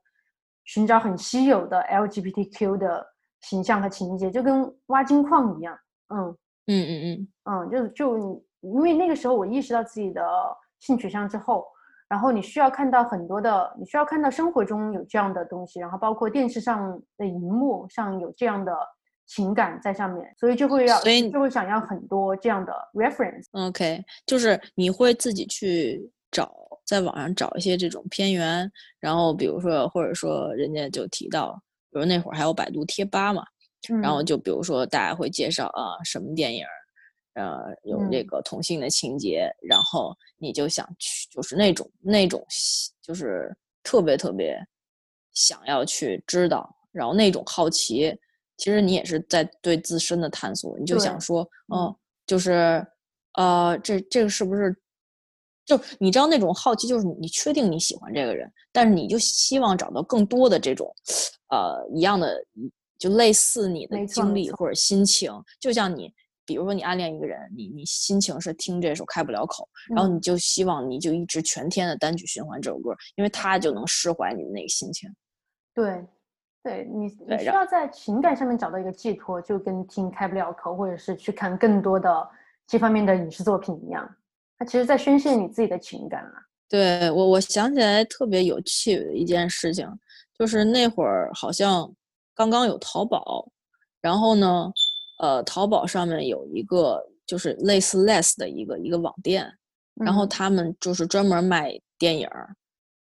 [0.65, 3.12] 寻找很稀有的 LGBTQ 的。
[3.43, 5.79] 形象和情节就跟挖金矿一样，
[6.09, 10.23] 嗯嗯嗯嗯嗯，就就因为那个时候我意识到自己的
[10.79, 11.67] 性取向之后，
[12.09, 18.73] 然后你需要看到很多的，你需要看到生活中有这样的东西，然后包括电视上的荧幕上有这样的
[19.27, 23.47] 情感在上面，所以就会要，所以就会想要很多这样的 reference。
[23.51, 26.55] OK，就是你会自己去找，
[26.87, 31.61] 在网上找一些这种片源，然后比如说或者说人家就提到。
[31.93, 33.45] 比如那会儿还有百度贴吧嘛，
[34.01, 36.65] 然后就比如说大家会介绍啊什么电影，
[37.35, 42.45] 呃有这个同性的情节，然后你就想去，就是那种那种
[43.03, 44.59] 就是特别特别
[45.35, 48.17] 想要去知道，然后那种好奇，
[48.57, 51.95] 其实你也是在对自身的探索，你就想说，嗯，
[52.27, 52.85] 就是
[53.35, 54.75] 呃这这个是不是？
[55.65, 60.93] 就你知道那种好奇，就是你确定你喜欢这个人，但是你就希望找到更多的这种，
[61.49, 62.45] 呃，一样的，
[62.99, 65.33] 就类似你的经历或者心情。
[65.61, 66.13] 就像你，
[66.45, 75.09] 比如说你暗恋一个人，你你心情是听这首开不了口，然后你就希望你就一直全天的单曲循环这首歌，因为它就能释怀你的那个心情。
[75.75, 76.05] 对，
[76.63, 82.29] 对你你需要在情感上面找到一个寄托，就跟听开不了口，或者是去看更多的
[82.67, 84.17] 这方面的影视作品一样。
[84.65, 86.33] 其实，在宣泄你自己的情感啊。
[86.69, 89.87] 对我，我想起来特别有趣的一件事情，
[90.39, 91.93] 就是那会儿好像
[92.35, 93.47] 刚刚有淘宝，
[94.01, 94.73] 然后呢，
[95.19, 99.53] 呃，淘宝上面有一个就是类似 less 的一个一个网店，
[99.97, 102.57] 然后他们就是专门卖电影儿。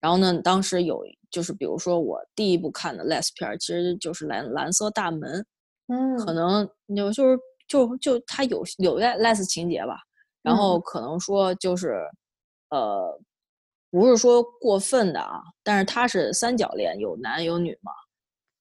[0.00, 5.44] 然后呢，当时有就是比如说我第一部看的 less 片儿，其实就是蓝蓝色大门，
[5.88, 9.96] 嗯，可能有就是就就它有有 less 情节吧。
[10.44, 12.06] 然后可能说就是，
[12.68, 13.18] 呃，
[13.90, 17.90] 不是说过分的啊，但是他是三角恋，有男有女嘛，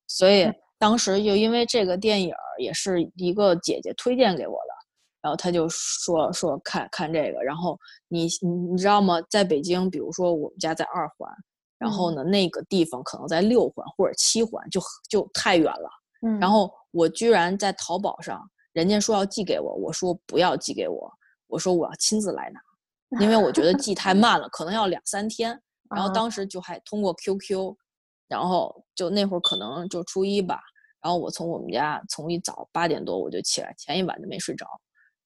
[0.07, 4.73] 所以当时就因为这个电影也是一个姐姐推荐给我的，
[5.21, 9.21] 然后他就说说看看这个，然后你你你知道吗？
[9.29, 11.29] 在北京，比如说我们家在二环，
[11.77, 14.79] 然后呢那个地方可能在六环或者七环，就
[15.09, 15.89] 就太远了，
[16.25, 18.41] 嗯，然后我居然在淘宝上，
[18.71, 21.11] 人家说要寄给我，我说不要寄给我。
[21.53, 22.59] 我说我要亲自来拿，
[23.21, 25.59] 因为我觉得寄太慢了，可能要两三天。
[25.95, 27.75] 然后当时就还通过 QQ，
[28.27, 30.59] 然后就那会儿可能就初一吧。
[30.99, 34.65] 然后我从我们家从一早八点多我就起来，前一晚就没睡着。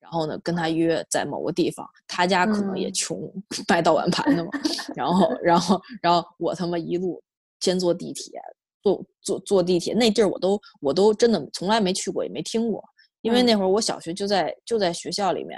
[0.01, 3.17] 然后呢，跟他约在某个地方，他家可能也穷，
[3.69, 4.51] 卖盗碗盘的嘛。
[4.93, 7.23] 然后，然后，然后我他妈一路
[7.61, 8.41] 先坐地铁，
[8.83, 12.83] 坐坐坐地铁，那地儿我都我都真的从来没去过，也没听过。
[13.21, 15.57] 因为那会儿我小学就在就在学校里面。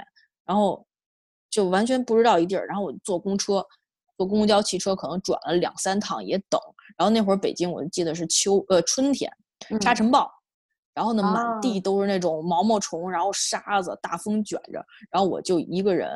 [0.50, 0.84] 然后
[1.48, 3.64] 就完全不知道一地儿，然后我坐公车，
[4.16, 6.60] 坐公交汽车可能转了两三趟也等。
[6.98, 9.30] 然后那会儿北京，我记得是秋呃春天，
[9.80, 10.28] 沙尘暴，
[10.92, 16.10] 然后呢满地都是那种毛毛虫，然后沙子，大风卷着，然后我就一个人，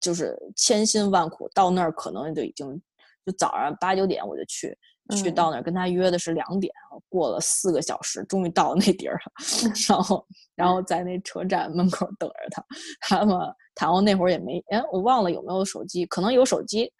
[0.00, 2.82] 就是千辛万苦到那儿，可能就已经
[3.24, 4.76] 就早上八九点我就去，
[5.10, 6.72] 去到那儿跟他约的是两点，
[7.08, 12.64] 过了四个小时，终于到那地儿了，然后然后在那车站门口等着他，
[13.00, 13.38] 他们
[13.80, 16.92] 然后那会儿也没哎，我忘了有没有手机，可能有手机，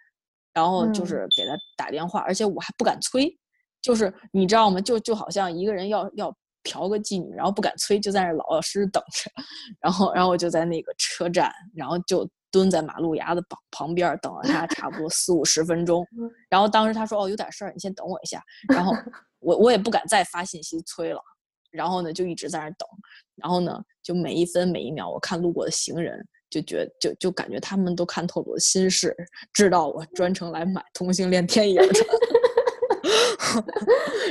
[0.53, 3.29] 然后就是给他打电话，而且我还不敢催，
[3.83, 4.81] 就是你知道吗？
[4.81, 6.33] 就就好像一个人要要
[6.63, 9.31] 嫖个妓女，然后不敢催，就在那老老实实等着，
[9.81, 12.29] 然后然后我就在那个车站，然后就。
[12.57, 16.03] 蹲在马路牙子旁旁边等了他差不多四五十分钟，
[16.49, 18.43] 然后当时他说哦有点事儿，你先等我一下。
[18.73, 18.95] 然后
[19.41, 21.21] 我我也不敢再发信息催了，
[21.71, 22.89] 然后呢就一直在那等，
[23.35, 29.15] 然后呢就每一分每一秒我看路过的行人，就觉就就感觉他们都看透了我的心事，
[29.53, 31.89] 知道我专程来买同性恋电影的。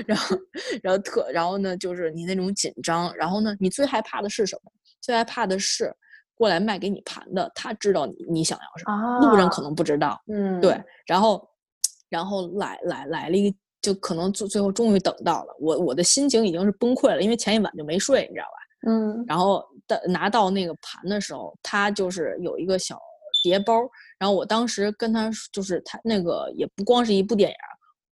[0.07, 0.35] 然后
[0.81, 4.71] 然后特然后呢就是你那种紧张，然后呢你最害怕的是什么？
[4.99, 5.95] 最害怕的是。
[6.35, 10.21] 过来卖给你盘的，他知道你你想要什么，路人可能不知道。
[10.27, 11.49] 嗯，对，然后，
[12.09, 18.91] 然后来来来了一个，就可能最最后终于等到了，我我的心情已经是崩溃了，因为前一晚就没睡，你知道吧？
[18.91, 22.99] 嗯，然后的拿到那个盘的时候，他就是有一个小
[23.43, 23.73] 叠包，
[24.19, 27.55] 然后我当时跟他就是他那个也不光是一部电影，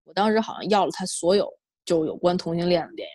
[0.06, 1.52] 我当时好像要了他所有
[1.84, 3.08] 就有关同性恋的电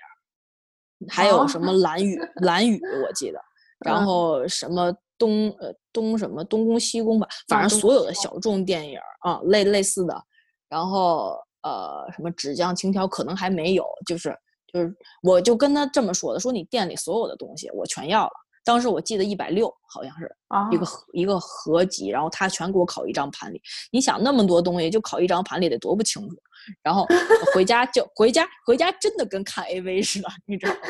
[1.01, 3.41] 影，还有什么蓝雨蓝雨，我记得。
[3.85, 10.25] 然后什么东呃东什么东宫西宫吧，反正所有的小众电影啊类类似的，
[10.69, 14.37] 然后呃什么纸浆情条可能还没有，就是
[14.73, 18.33] 就是我就跟他这么说的，说你店里所有的东西我全要了。
[18.65, 20.37] 当时我记得一百六好像是
[20.73, 23.63] 一个一个合集，然后他全给我拷一张盘里。
[23.93, 26.37] 你想那么多东西就拷一张盘里得多不清楚。
[26.83, 27.07] 然后
[27.55, 30.81] 回家就回家，回家真的跟看 AV 似的，你知道吗？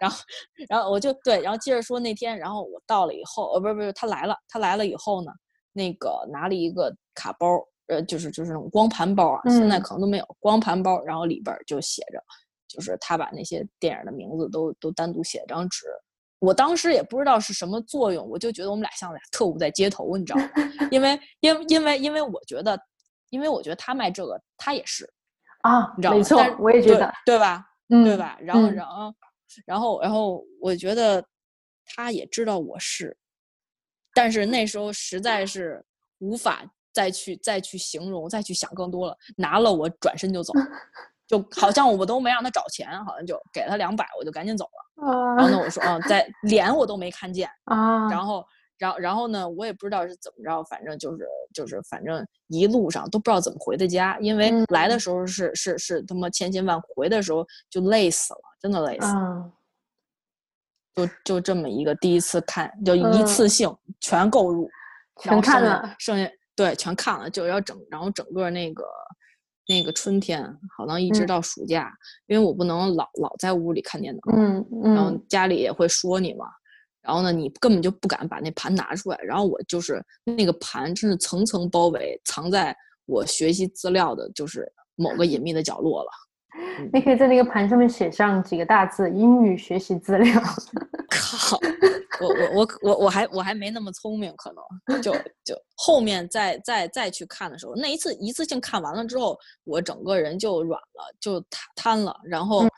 [0.00, 0.18] 然后，
[0.68, 5.32] 然后我就对，然后接着说那天，然后我到了以后，呃，不是不是，他来了，他来了以后呢，
[5.72, 12.22] 那个拿了一个卡包，呃，就是就是那种光盘包啊，现在可能都没有光盘包，然后里边就写着，
[12.68, 15.86] 就是他把那些电影的名字都都单独写张纸。
[16.38, 20.50] 我当时也不知道是什么作用，我就觉得我们俩像俩特务在街头，你知道吗？
[20.90, 22.80] 因为因为因为因为我觉得，
[23.28, 25.12] 因为我觉得他卖这个，他也是。
[25.62, 27.64] 啊，你知道没错，我也觉得，对吧？
[27.88, 28.36] 嗯，对吧？
[28.40, 29.14] 然后，然后，
[29.66, 31.24] 然后，然后，我觉得
[31.84, 33.16] 他也知道我是，
[34.14, 35.84] 但是那时候实在是
[36.18, 39.16] 无法再去再去形容，再去想更多了。
[39.36, 40.52] 拿了我转身就走，
[41.26, 45.06] 就好像我都没让他找钱，好像就给他两百，我就赶紧走了。
[45.36, 48.44] 然后呢，我说，嗯，在脸我都没看见 啊，然后。
[48.80, 49.46] 然后，然后呢？
[49.46, 59.06] 我也不知道是怎么着，反正就是就是，反正一路上都不知道怎么回的家，因为来的时候是是是他妈千辛万苦，回的时候就累死了，真的累死。
[59.06, 59.52] 了。
[60.94, 63.70] 就就这么一个第一次看，就一次性
[64.00, 64.66] 全购入，
[65.20, 68.82] 全看了，剩下对全看了，就要整，然后整个那个
[69.68, 70.42] 那个春天，
[70.74, 71.92] 好像一直到暑假，
[72.28, 76.46] 因为我不能老老在屋里看电脑，嗯嗯，然后家里也会说你嘛。
[77.10, 79.18] 然后呢，你根本就不敢把那盘拿出来。
[79.24, 82.72] 然后我就是那个盘，真是层层包围，藏在
[83.04, 86.10] 我学习资料的，就是某个隐秘的角落了。
[86.92, 90.40] 你可以在那个盘上面写上几个大字：英语学习资料。
[91.10, 91.58] 靠！
[92.20, 95.10] 我我我我我还我还没那么聪明，可能就
[95.44, 102.68] 就后面再再再去看的时候，那一次一次性看完了之后，我整个人就软了，就瘫瘫了，然后。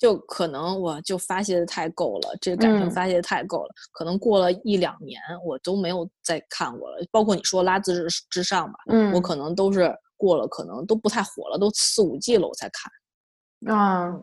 [0.00, 6.96] 就可能我就发泄的太够了，这感情发泄的太够了，可能过了一两年我都没有再看过了。
[7.12, 13.76] 包括你说拉字之之上吧，嗯，我可能都是过了，可能都不太火了，都四五季了我才看。
[13.76, 14.18] 啊，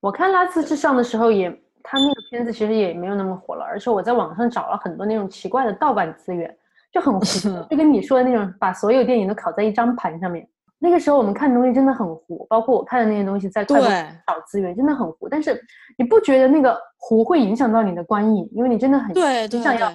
[0.00, 1.50] 我看拉字之上的时候也，
[1.82, 6.54] 他那个片子其实也没有那么火了，而且我在网上找了很多那种奇怪的盗版资源，
[6.92, 7.24] 就很糊，
[7.70, 10.46] 就 跟你说的那种，把所有电影都拷在一张盘上面。
[10.84, 15.26] 那个时候我们看的东西真的很糊，包括我看的那些东西在快播找资源真的很糊。
[15.30, 15.58] 但是
[15.96, 18.46] 你不觉得那个糊会影响到你的观影？
[18.52, 19.90] 因为你真的很对，你想要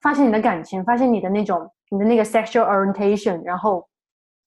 [0.00, 3.86] 发现你的感情，发现你的那种你的那个 sexual orientation，然后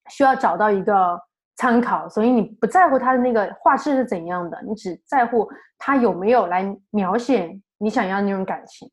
[0.10, 1.16] 需要找到一个
[1.58, 8.90] 参考，所以你不在乎他的那个画质是怎样的，你只在乎他有没有来描写你想要的那种感情。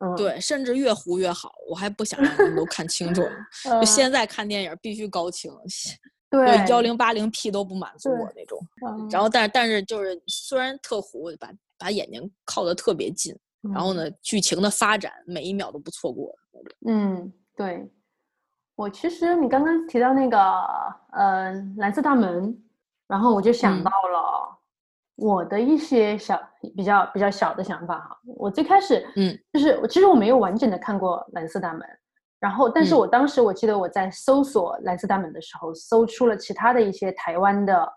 [0.00, 3.22] 嗯，对，甚至越糊越好，我还不想让你们都看清楚。
[3.80, 5.50] 就现在看电影必须高清。
[6.44, 6.80] 对幺。
[6.80, 8.58] 零八零 P 都不满足我那种，
[9.10, 13.36] 然后但是但是就是虽然特糊，把把眼睛靠得特别近，
[13.74, 16.32] 然后呢剧情的发展每一秒都不错过。
[16.86, 17.90] 嗯，对，
[18.76, 20.38] 我其实你刚刚提到那个
[21.12, 22.56] 呃蓝色大门，
[23.08, 24.56] 然后我就想到了
[25.16, 26.40] 我的一些小
[26.76, 28.16] 比较比较小的想法哈。
[28.24, 29.36] 我最开始嗯。
[29.52, 31.84] 就是我其实我没有完整的看过蓝色大门。
[32.38, 37.92] 然后，但是我当时我记得我在搜索蓝色大门的时候，搜出了其他的一些台湾的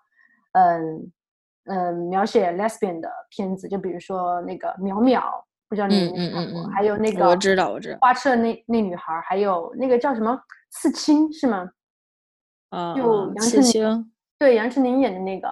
[0.54, 1.12] 嗯
[1.66, 5.22] 嗯描写 lesbian 的片子，就比如说那个淼淼，
[5.68, 6.68] 不知道你有没有看过？
[6.70, 10.40] 还有那个我知道我知道花车那那女孩，还有那个叫什么
[10.72, 11.70] 刺青是吗？
[12.70, 15.50] 啊，就杨刺青，对杨丞琳演的那个，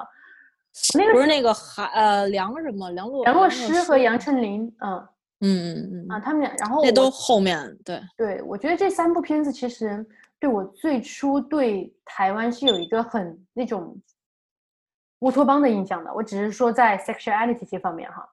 [0.97, 5.07] 那个不是那个韩呃梁什么梁洛梁洛施和杨丞琳，嗯。
[5.41, 10.03] 嗯嗯嗯啊，他们俩，然后那都后面对对，我觉得这三部片子其实
[10.39, 13.95] 对我最初对台湾是有一个很那种
[15.19, 16.11] 乌托邦的印象的。
[16.13, 18.27] 我只是说在 sexuality 这方面哈，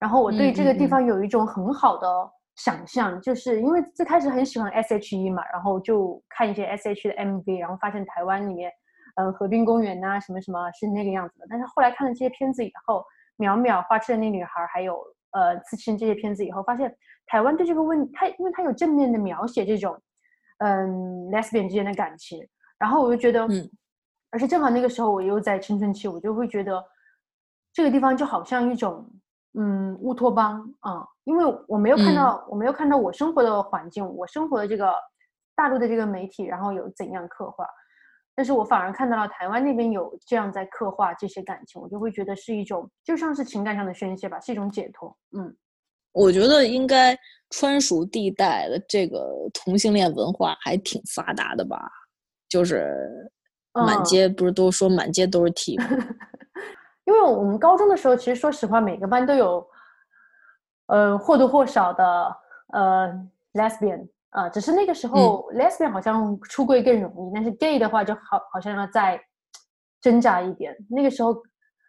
[0.00, 2.08] 然后我对这个地方有一种很好的
[2.56, 8.72] 想象，就是因为最开始很喜欢 S.H.E 嘛，然后就看一些 S.H.E 的 M.V，然后发现台湾里面，
[9.14, 11.46] 呃，河滨公园呐什么什么是那个样子的。
[11.48, 13.04] 但是后来看了这些片子以后，
[13.38, 15.00] 淼淼、花痴的那女孩还有。
[15.32, 16.94] 呃，刺青这些片子以后，发现
[17.26, 20.00] 台湾对这个问，他因为他有正面的描写这种，
[20.58, 22.40] 嗯，lesbian 之间的感情，
[22.78, 23.70] 然后我就觉得，嗯，
[24.30, 26.82] 而且正好那个时候我又在青春期，我就会觉得
[27.72, 29.08] 这个地方就好像一种，
[29.58, 34.92] 嗯，乌托邦啊，因为我没有看到，我没有看到我生活的环境，我生活的这个
[35.54, 37.66] 大陆的这个媒体，然后有怎样刻画。
[38.38, 45.12] 但是我反而看到了台湾那边有这样在刻画这些感情，我就会觉得是一种就像是情感上的宣泄吧，是一种解脱。
[45.36, 45.52] 嗯，
[46.12, 47.18] 我觉得应该
[47.50, 51.90] 川蜀地带的这个同性恋文化还挺发达的吧，
[52.48, 53.28] 就是
[53.74, 55.84] 满街不是都说满街都是 T 吗？
[57.06, 59.66] 因为我们高中的时候，其实说实话，每个班都有，
[60.86, 62.36] 呃，或多或少的
[62.72, 63.12] 呃
[63.54, 64.06] lesbian。
[64.30, 69.20] 啊，只是那个时候，lesbian 好像出柜更容易，但是 gay 的话就好，好像要再
[70.00, 70.76] 挣扎一点。
[70.88, 71.34] 那个时候，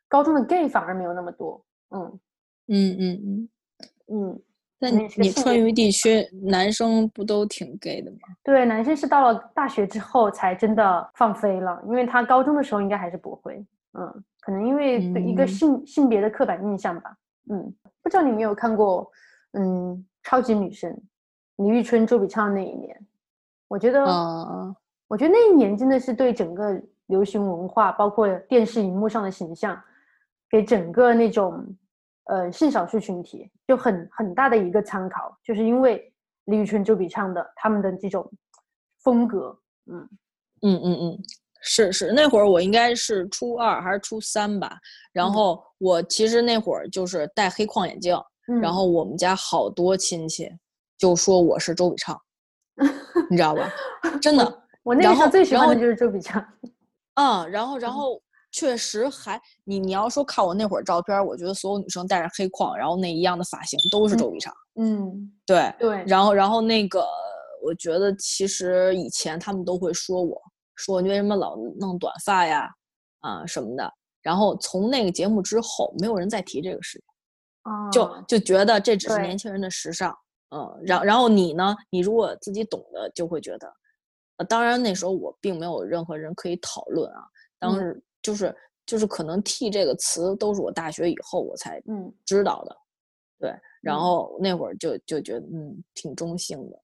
[0.08, 1.64] 高中的 gay 反而没有那么多。
[1.92, 2.20] 嗯
[2.68, 3.50] 嗯嗯嗯
[4.08, 4.42] 嗯。
[4.82, 8.18] 那你你川渝地区男生不都挺 gay 的吗？
[8.42, 13.56] 对，男生是到了大学之后才真的放飞了，因为他高中的时候应该还是不会。
[14.00, 17.14] 嗯，可能因为一个性性别的刻板印象吧。
[17.52, 19.12] 嗯，不知道你有没有看过，
[19.52, 20.98] 嗯，超级女生。
[21.60, 23.08] 李宇春、周笔畅那一年，
[23.68, 24.76] 我觉得，嗯。
[25.08, 29.82] 我觉得那一年真的是对整个流行文化，包括电视荧幕上的形象，
[30.52, 31.66] 给整个那种
[32.26, 36.14] 呃性少数群体就很很大的一个参考，就是因为
[36.46, 38.32] 李宇春、周笔畅的他们的这种
[39.04, 39.58] 风格，
[39.88, 40.08] 嗯。
[40.62, 41.20] 嗯嗯嗯，
[41.62, 44.78] 是是，那会儿我应该是初二还是初三吧，
[45.12, 48.16] 然后我其实那会儿就是戴黑框眼镜，
[48.62, 50.48] 然后我们家好多亲戚。
[51.00, 52.20] 就说我是周笔畅，
[53.32, 53.72] 你知道吧？
[54.22, 56.46] 真的，我那个时候最喜欢的就是周笔畅。
[57.16, 58.22] 嗯，然后，然后
[58.52, 64.54] 确实还你你要说看我那会儿照片，我觉得所有女生戴着黑框，然后那一样的发型都是周笔畅。
[64.76, 66.04] 嗯，对对。
[66.06, 67.06] 然后，然后那个，
[67.64, 70.38] 我觉得其实以前他们都会说我
[70.76, 72.70] 说你为什么老弄短发呀
[73.22, 73.90] 啊什么的。
[74.22, 77.02] 然后从那个节目之后，没有人再提这个事
[77.64, 80.14] 情，就就觉得这只是年轻人的时尚。
[80.52, 81.76] 嗯，然然后你呢？
[81.90, 83.72] 你如果自己懂的，就会觉得，
[84.38, 87.24] 呃，当然那时候我并没有任何人可以讨论啊。
[87.60, 92.76] 当时就是就是可能 “T” 这个词都是我大学以后我才嗯知道的，
[93.40, 93.54] 对。
[93.82, 96.80] 然后那会儿就就觉得嗯挺中性的，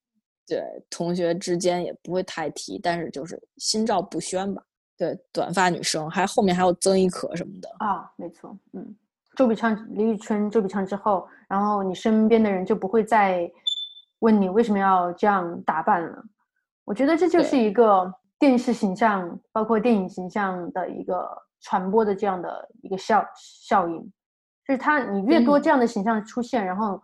[0.47, 4.63] 对，同学之间也不会太提，但是就是心照不宣吧。
[4.97, 8.95] 对，短发女生还后面还有曾轶可什么的啊，没错，嗯。
[9.35, 13.51] 周笔畅、李宇春、周笔畅之后，然后你身边的人就不会再
[14.19, 16.23] 问你为什么要这样打扮了。
[16.85, 21.29] 我觉得这就是一个电视形象，包括电影形象的一个
[21.61, 23.99] 传播的这样的一个效效应，
[24.65, 27.01] 就是他你越多这样的形象出现，然后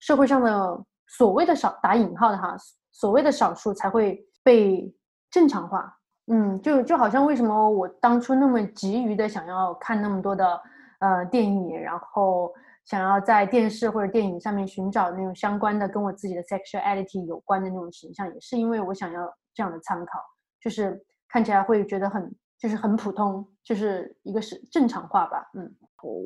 [0.00, 2.56] 社会上的所谓的少打引号的哈，
[2.90, 4.92] 所谓的少数才会被
[5.30, 5.96] 正常化。
[6.26, 10.60] 嗯，就就好像为什么我当初那么急于的想要看那么多的。
[11.00, 12.52] 呃，电影，然后
[12.84, 19.22] 想要在电视或者电影上面寻找那种相关的跟我自己的 sexuality 有关的那种形象，也是因为我想要
[19.54, 20.20] 这样的参考，
[20.60, 25.42] 就是看起来会觉得很，就是很普通，就是一个是正常化吧。
[25.54, 25.74] 嗯，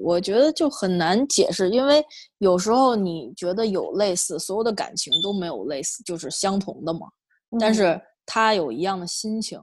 [0.03, 2.05] 我觉得就很难解释，因为
[2.39, 7.07] 有时候你觉得有类似，所有的感情都没有类似，就是相同的嘛。
[7.61, 9.61] 但是他有一样的心情，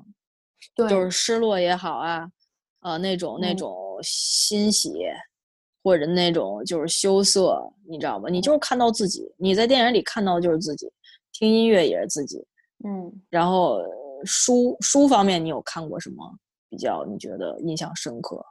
[0.74, 2.26] 对，就是失落也好啊，
[2.80, 3.90] 呃，那种那种。
[4.04, 4.93] 欣喜，
[5.84, 8.30] 或者那种就是羞涩，你知道吗？
[8.30, 10.88] 你就是看到自己，你在电影里看到的就是自己，
[11.34, 12.38] 听音乐也是自己，
[12.86, 13.12] 嗯。
[13.30, 13.80] 然后
[14.24, 16.24] 书书方面，你有看过什么
[16.70, 18.45] 比较你觉得印象深刻？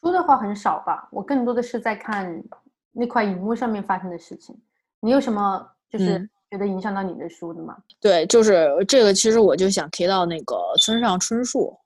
[0.00, 2.40] 书的话很少吧，我更多的是在看
[2.92, 4.56] 那块荧幕上面发生的事情。
[5.00, 7.76] 你有什么就是觉得影响到你的书的吗？
[8.00, 11.76] 对，就是这个，其实我就想提到那个村上春树，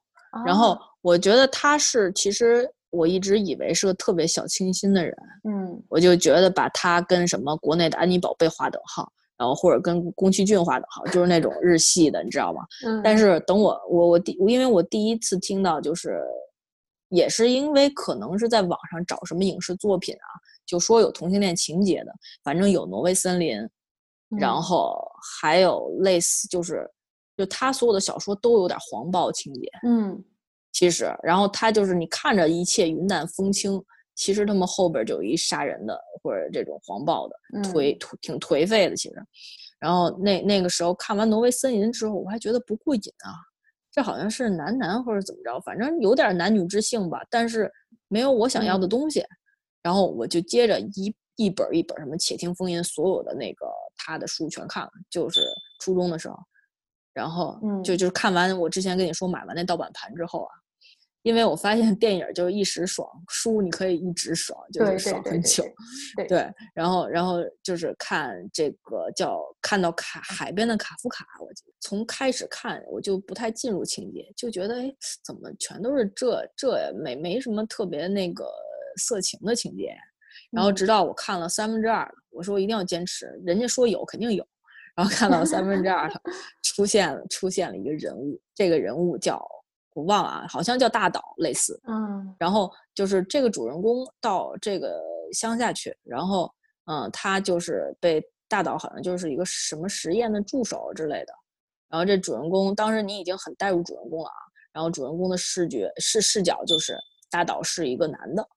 [0.45, 2.71] 然后我觉得他是其实。
[2.91, 5.15] 我一直以为是个特别小清新的人，
[5.49, 5.83] 嗯。
[5.89, 12.61] 我就觉得把他跟什么国内的安妮宝贝划等号，然后或者跟宫崎骏划等号，就是那种日系的，你知道吗？
[12.85, 16.21] 嗯，但是等我我我第因为我第一次听到就是，
[17.09, 20.27] 也是因为可能是在网上找什么影视作品啊，
[20.65, 22.13] 就说有同性恋情节的，
[22.43, 23.57] 反正有挪威森林，
[24.39, 24.61] 然嗯。
[24.61, 25.01] 后
[25.39, 26.89] 还有类似就是，
[27.35, 30.23] 就他所有的小说都有点黄暴情节，嗯
[30.71, 33.83] 其实，然后他就是你看着一切云淡风轻，
[34.15, 39.15] 其实他们后边就有一杀人的或者这种黄暴的，嗯颓颓挺颓废的其实。
[39.79, 43.33] 然后那那个时候看完《挪威森林》之后，我还觉得不过瘾啊，
[43.91, 47.71] 这好像是男男或者怎么着，反正有点男女之性吧，但是
[48.07, 49.23] 没有我想要的嗯东西。
[49.81, 53.65] 然后我就接着一一本一本什么《且听风吟》所有的那个
[53.97, 55.41] 他的书全看了，就是
[55.79, 56.37] 初中的时候。
[57.13, 60.53] 然后就嗯就是看完我之前跟你说买完那盗版盘之后啊，
[61.23, 65.63] 因为我发现电影就是一时爽，书你可以一直爽，就是爽很久。
[66.15, 66.27] 对。
[66.27, 71.47] 对，然后然后就是看这个叫看到卡海边的卡夫卡，我
[71.79, 74.91] 从开始看我就不太进入情节，就觉得哎
[75.23, 78.45] 怎么全都是这这也没没什么特别那个
[78.97, 79.95] 色情的情节，
[80.49, 80.75] 然后嗯。
[80.75, 84.43] 直到我看了三分之二了，我说我一定要坚持，人家说有肯定有，
[84.95, 86.21] 然后看到三分之二了，
[86.63, 89.45] 出现了出现了一个人物，这个人物叫
[89.93, 95.01] 我忘了啊，好像叫大岛类似，嗯然后就是这个主人公到这个
[95.33, 96.51] 乡下去，然后
[96.85, 101.33] 嗯，他就是被大岛好像就是一个什么实验的助手之类的。
[101.89, 104.35] 然后这主人公当时你已经很带入主人公了啊，
[104.71, 106.97] 然后主人公的视觉视视角就是
[107.29, 108.47] 大岛是一个男的，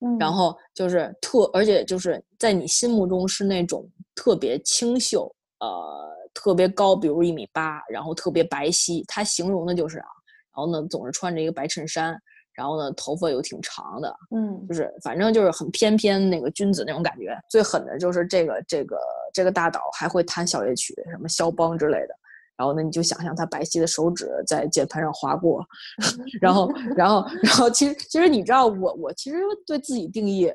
[0.00, 9.02] 嗯，然后就是特，而且就是在你心目中是那种特别清秀，呃，特别高，比如一米八，然后特别白皙。
[9.08, 10.08] 他形容的就是啊，
[10.54, 12.16] 然后呢总是穿着一个白衬衫，
[12.52, 17.36] 然后呢头发又挺长的，嗯就是反正就是很翩翩那个君子那种感觉。
[17.48, 18.98] 最狠的就是这个这个
[19.32, 22.14] 这个大岛还会弹小夜曲，什么肖邦之类的。
[22.54, 25.66] 然后呢，你就想象他白皙的手指在键盘上划过，
[26.40, 30.52] 然后，然后，然后，其实，其实你知道我，我其实对自己定义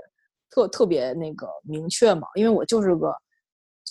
[0.51, 3.11] 特特别那个明确嘛，因为我就是个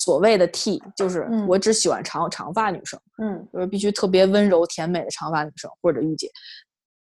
[0.06, 6.30] 所谓的 T，就是嗯我只喜欢长长发女生，嗯就是必须特别温柔甜美的长发女生或者御姐。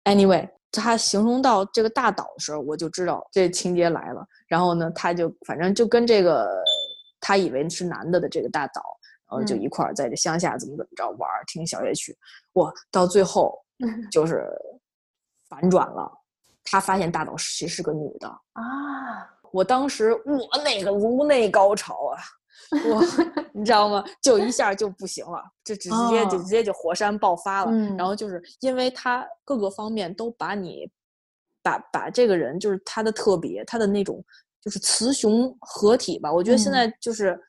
[0.06, 4.26] Anyway，他形容到这个大岛的时候，我就知道这情节来了。
[4.48, 6.50] 然后呢，他就反正就跟这个
[7.20, 8.82] 他以为是男的的这个大岛，
[9.30, 12.18] 然后就嗯一块儿在这乡下怎么怎么着玩儿，听小夜曲。
[12.54, 13.54] 哇，到最后
[14.10, 14.50] 就是
[15.50, 16.10] 反转了，
[16.64, 18.30] 他发现大岛其实是个女的。
[18.54, 18.64] 啊，
[19.52, 22.24] 我当时我那个颅内高潮啊！
[22.92, 23.02] 哇，
[23.54, 24.04] 你知道吗？
[24.22, 27.72] 就一下就不行了，就直接就哦直接就火山爆发了。
[27.72, 30.90] 嗯然后就是因为他各个方面都把你
[31.62, 34.24] 把把这个人就是他的特别，他的那种
[34.62, 36.32] 就是雌雄合体吧。
[36.32, 37.40] 我觉得现嗯在就是、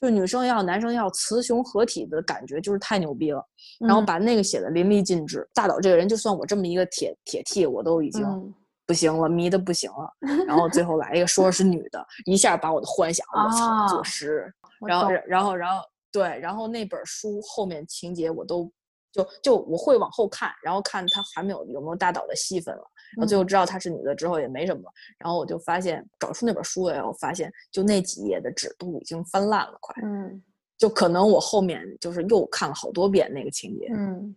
[0.00, 3.44] 就是女生要男生要雌雄合体的感觉，就是太牛逼了。
[3.78, 5.48] 然后嗯把那个写的淋漓尽致。
[5.54, 8.54] 大岛这个人，就算我这么一个铁铁 T，我都已经嗯
[8.90, 10.12] 不行了，迷的不行了。
[10.48, 14.52] 然后最后来一个说是女的，一下把我的幻想我操啊坐实。
[14.84, 15.80] 然后然后然后
[16.10, 18.68] 对，然后那本书后面情节我都
[19.12, 22.82] 就就我会往后看，然后看他还没有有没有大岛的戏份了。
[23.16, 24.82] 然后最后嗯知道她是女的之后也没什么，
[25.18, 29.94] 然后我就发现找出那本书来，我发现就那几页的纸都已经翻烂了，快。
[30.02, 30.42] 嗯
[30.76, 34.34] 就可能我后面就是又看了好多遍那个情节，嗯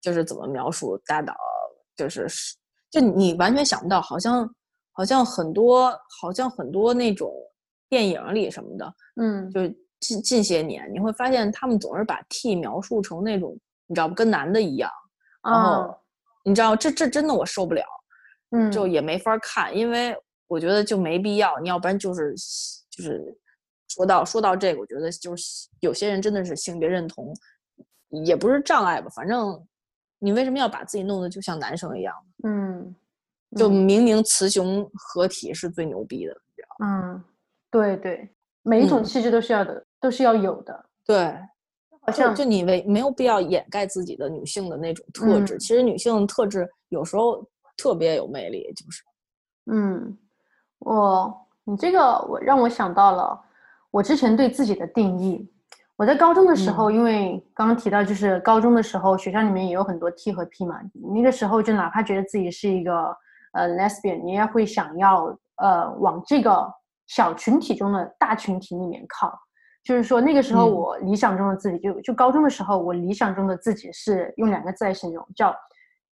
[0.00, 1.32] 就是怎么描述大岛，
[1.96, 2.56] 就是是
[2.92, 4.48] 就你完全想不到，好像
[4.92, 5.90] 好像很多
[6.20, 7.32] 好像很多那种
[7.88, 9.50] 电影里什么的，嗯。
[9.50, 9.60] 就
[9.98, 14.90] 近近些年你会发现他们总是把 T 描述成那种你知道不跟男的一样，
[15.42, 15.88] 然后啊
[16.44, 17.82] 你知道这这真的我受不了，
[18.50, 18.70] 嗯。
[18.70, 20.14] 就也没法看，因为
[20.48, 22.34] 我觉得就没必要，你要不然就是
[22.90, 23.22] 就是
[23.88, 27.32] 说到说到这个，我觉得就是有些人真的是性别认同
[28.24, 29.64] 也不是障碍吧，反正
[30.22, 32.14] 你为什么要把自己弄得就像男生一样？
[32.44, 32.94] 嗯
[33.56, 37.02] 就嗯明明雌雄合体是最牛逼的，你知道吗？
[37.12, 37.24] 嗯
[37.70, 38.28] 对对，
[38.62, 41.36] 每一种嗯气质都是要的，都是要有的，对，
[42.02, 47.44] 好像就你为没有必要掩盖自己的女性的那种特质，嗯其实女性的特质有时候
[47.76, 49.02] 特别有魅力，就是
[49.66, 50.16] 嗯，
[50.78, 53.38] 我你这个我让我想到了
[53.90, 55.48] 我之前对自己的定义。
[55.96, 60.80] 我在高中的时候，因为刚刚提到，就是高中的时候，学校里面也有很多 T 和 P 嘛。
[61.14, 63.14] 那个时候就哪怕觉得自己是一个
[63.52, 65.26] 呃 lesbian，你也会想要
[65.56, 66.66] 呃往这个
[67.06, 69.32] 小群体中的大群体里面靠。
[69.84, 75.54] 就是说那个时候嗯我理想中的自己，就就高中的时候，我理想中的自己是用两个字来形容，叫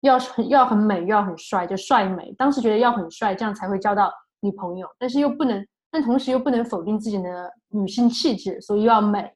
[0.03, 2.33] 要很要很美，又要很帅，就帅美。
[2.39, 9.33] 当时觉得要很帅，这样才会交到女朋友，但是又不能，但同时又不能否定自己的女性气质，所以又要美。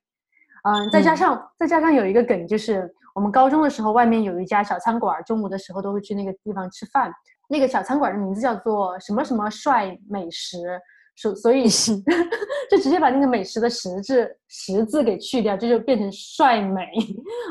[0.65, 7.13] 嗯，再加上再加上有一个梗，就是我们高中的时候，外面有一家小餐馆，中午的时候都会去那个地方吃饭。
[7.49, 10.81] 那个小餐馆的名字叫做什么什么帅美食，
[11.15, 11.69] 所所以
[12.71, 16.89] 就直接把那个美食的食字食字给去掉，这就变成帅美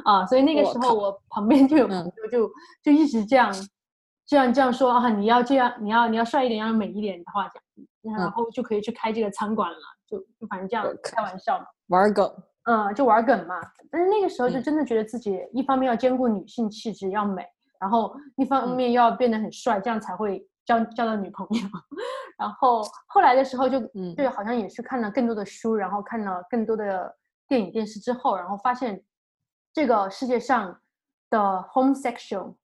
[0.04, 0.26] 啊。
[0.26, 2.52] 所以那个时候我旁边就有朋友就
[2.82, 3.54] 就一直这样
[4.26, 9.78] 这样这样说啊，你要这样，你要你要帅一点，要美一点的话讲，然后就可以去开这个餐馆了，
[10.10, 12.28] 就就反正这样开玩笑嘛，玩梗。
[12.66, 13.60] 嗯，就玩梗嘛。
[13.92, 17.46] 但是那个时候就真的觉得自己一方面要兼顾女性气质要美，
[17.80, 21.62] 然后一方面又要变得很帅，这样才会交交到女朋友。
[22.38, 23.80] 然后后来的时候就
[24.16, 27.14] 就好像也是看了更多的书，然后看了更多的
[27.48, 29.04] 电影电视之后，然后发现
[29.74, 30.80] 这个世界上
[31.30, 31.40] 的
[31.74, 32.56] homosexual，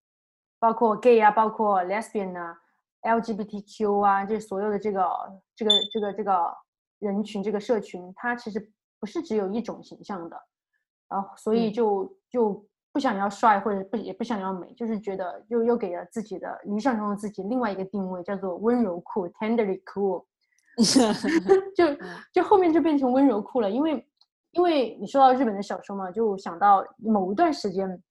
[0.60, 2.58] 包括 gay 啊，包括 lesbian 啊
[3.04, 5.08] ，LGBTQ 啊，这所有的这个
[5.56, 6.58] 这个这个这个
[7.00, 8.72] 人群这个社群，它其实。
[9.00, 10.38] 不是只有一种形象的，
[11.10, 20.26] 然后所以就就不想要帅或者不也不想要美，就是觉得又又给了自己的理想中的自己另外一个定位，叫做温柔酷，tenderly cool，
[21.76, 21.86] 就
[22.34, 24.08] 就后面就变成温柔酷了，因为
[24.52, 28.02] 因为你说到日本的小说嘛，就想到某一段时间，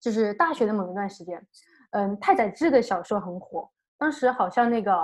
[0.00, 1.44] 就是大学的某一段时间，
[1.90, 3.68] 嗯，太宰治的小说很火，
[3.98, 4.96] 当时好像那个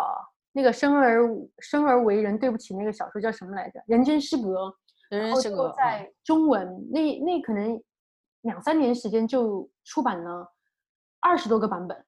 [0.53, 3.83] 那个生而生而为人，对不起，那个小说叫什么来着？
[3.87, 4.73] 人间失格。
[5.19, 7.83] 然后就在中文那那可能
[8.43, 10.51] 两三年时间就出版了
[11.21, 12.05] 二十多个版本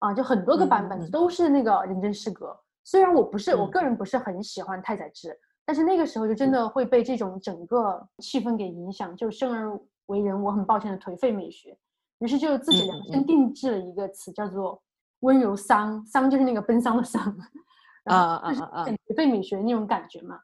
[0.00, 2.58] 啊，就很多个版本都是那个人真失格。
[2.82, 11.78] 虽然我不是我个人不是很喜欢太宰治，但是那个时候就真的会被这种整个气氛给影响，就生而为人，我很抱歉的颓废美学。
[12.18, 14.82] 于是就自己量身定制了一个词，叫做
[15.20, 17.22] 温柔桑”，桑就是那个奔丧的丧，
[18.04, 20.40] 啊啊啊，颓废美学那种感觉嘛。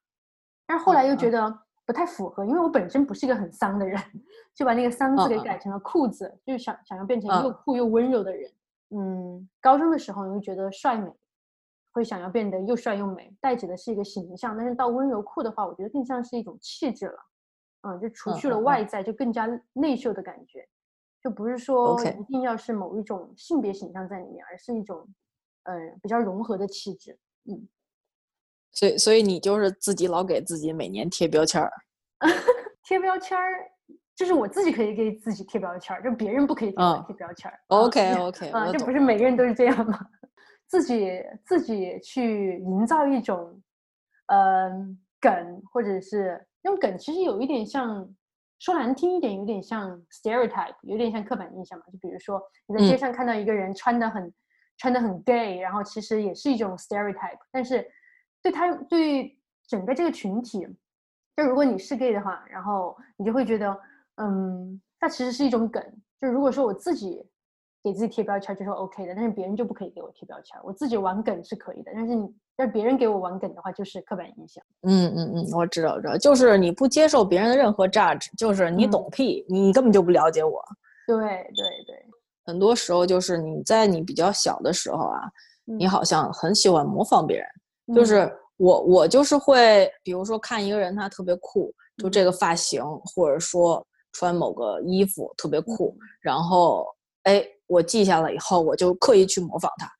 [0.67, 1.66] 但是后来又觉得。
[1.87, 4.03] 不太符合，因为我本身不是一个很丧的人，
[4.53, 8.51] 就把那个丧字给改成了酷字，就想想要变成又酷又温柔的人。
[8.91, 11.09] 嗯，高中的时候你会觉得帅美，
[11.93, 14.57] 会想要变得又帅又美，带指的是一个形象。
[14.57, 17.19] 但是到温柔酷的话，我觉得更像是一种气质了。
[17.83, 20.69] 嗯，就除去了外在，就更加内秀的感觉，
[21.23, 25.07] 就不是说一定要是某一种性别形象在里面，而是一种
[25.63, 27.17] 嗯比较融合的气质。
[27.45, 27.69] 嗯。
[28.73, 31.73] 所以，所以你就是自己老给自己每年贴标签儿，
[32.85, 33.67] 贴标签儿，
[34.15, 37.59] 就是我自己可以给自己贴标签儿，就别人不可以给我贴标签儿。
[37.69, 39.99] OK，OK， 啊，这不是每个人都是这样吗？
[40.67, 43.61] 自己自己去营造一种，
[44.27, 48.07] 嗯，梗，或者是那种梗，其实有一点像，
[48.59, 51.85] 说难听一点，有点像 stereotype，有点像刻板印象嘛。
[51.93, 54.35] 就比如说你在街上看到一个人穿的很
[54.77, 57.87] 穿的很 gay，然后其实也是一种 stereotype，但是。
[58.47, 59.37] 对他对
[59.67, 60.61] 整个这个群体，
[61.37, 63.77] 就如果你是 gay 的话，然后你就会觉得，
[64.17, 65.83] 嗯，它其实是一种梗。
[66.21, 67.21] 就如果说我自己
[67.83, 70.57] 给自己贴标签就是 OK 的，但是别人就不可以给我贴标签。
[70.63, 74.63] 我自己玩梗是可以的，但是你让别人给我玩梗的话，就是刻板印象。
[74.83, 80.65] 嗯嗯嗯，我知道，知道，就是你不接受别人的任何 judge，就是你懂屁，你根本就不了解我。
[81.09, 82.07] 对对对，
[82.45, 85.21] 很多时候就是你在你比较小的时候啊，
[85.65, 87.47] 你好像很喜欢模仿别人。
[87.95, 96.87] 就是我，我就是会，比如说看一个人他特别酷，就这个发型，或者说穿某个衣服特别酷，然后
[97.25, 99.91] 哎，我记下了以后，我就刻意去模仿他。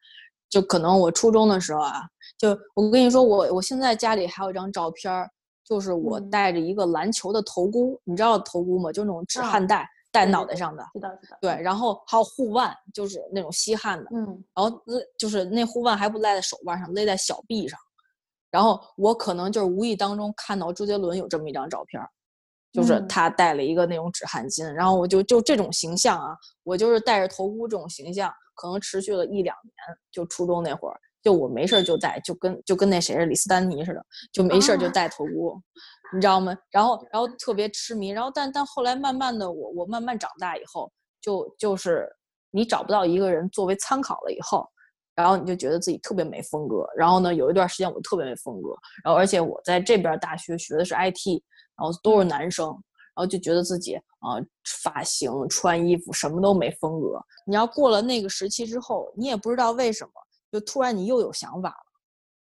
[0.49, 2.03] 就可能我初中的时候啊，
[2.39, 5.13] 就我跟你说，我我现在家里还有一张照片，
[5.65, 8.93] 就是我戴着一个篮球的头箍，你知道头箍吗？
[8.93, 9.89] 就那种止汗带。
[10.17, 11.37] 戴脑袋上的，知道知道。
[11.43, 14.07] 对，然后还有护腕，就是那种吸汗的。
[14.15, 14.25] 嗯。
[14.55, 17.79] 然后勒就是那护腕还不勒在手腕上，勒在小臂上。
[18.51, 22.03] 然后我可能就是无意当中看到周杰伦有这么一张照片，
[22.73, 24.65] 就是他戴了一个那种止汗巾。
[24.65, 29.99] 然后我就就这种形象啊，我就是戴着头箍这种形象，可能持续了一两年。
[30.11, 34.01] 就初中那会儿，就我没事就戴，就跟就跟那谁是李斯丹妮似的，
[34.33, 35.61] 就没事就戴头箍。
[36.15, 36.57] 你知道吗？
[36.71, 40.89] 然后，然后特别痴迷，然后，但但后来慢慢的，我我慢慢长大以后，
[41.21, 42.09] 就就是
[42.53, 44.65] 你找不到一个人作为参考了以后，
[45.17, 46.87] 然后你就觉得自己特别没风格。
[46.97, 48.69] 然后呢，有一段时间我特别没风格，
[49.03, 51.43] 然后而且我在这边大学学的是 IT，
[51.77, 54.39] 然后都是男生，然后就觉得自己啊
[54.85, 57.21] 发型、穿衣服什么都没风格。
[57.49, 60.13] 你要过了那个时期之后，你也不知道为什么，
[60.59, 61.77] 就突然你又有想法了。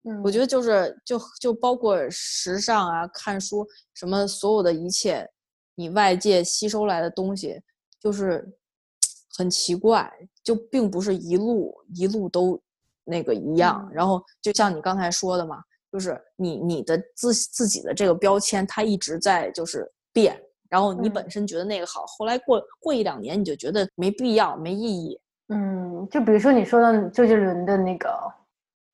[0.08, 5.28] 嗯我觉得就是就就包括时尚啊，看书什么，所有的一切，
[5.74, 7.60] 你外界吸收来的东西，
[8.00, 8.56] 就是
[9.36, 10.10] 很奇怪，
[10.42, 12.60] 就并不是一路一路都
[13.04, 13.90] 那个一样。
[13.92, 15.60] 然后就像你刚才说的嘛，
[15.90, 20.40] 就是你你的自自己的这个标签，它一直在就是变。
[20.68, 25.20] 然后你本身觉得那个好，后来过过一两年，你就觉得没必要、没意义。
[25.48, 28.10] 嗯，就比如说你说到周杰伦的那个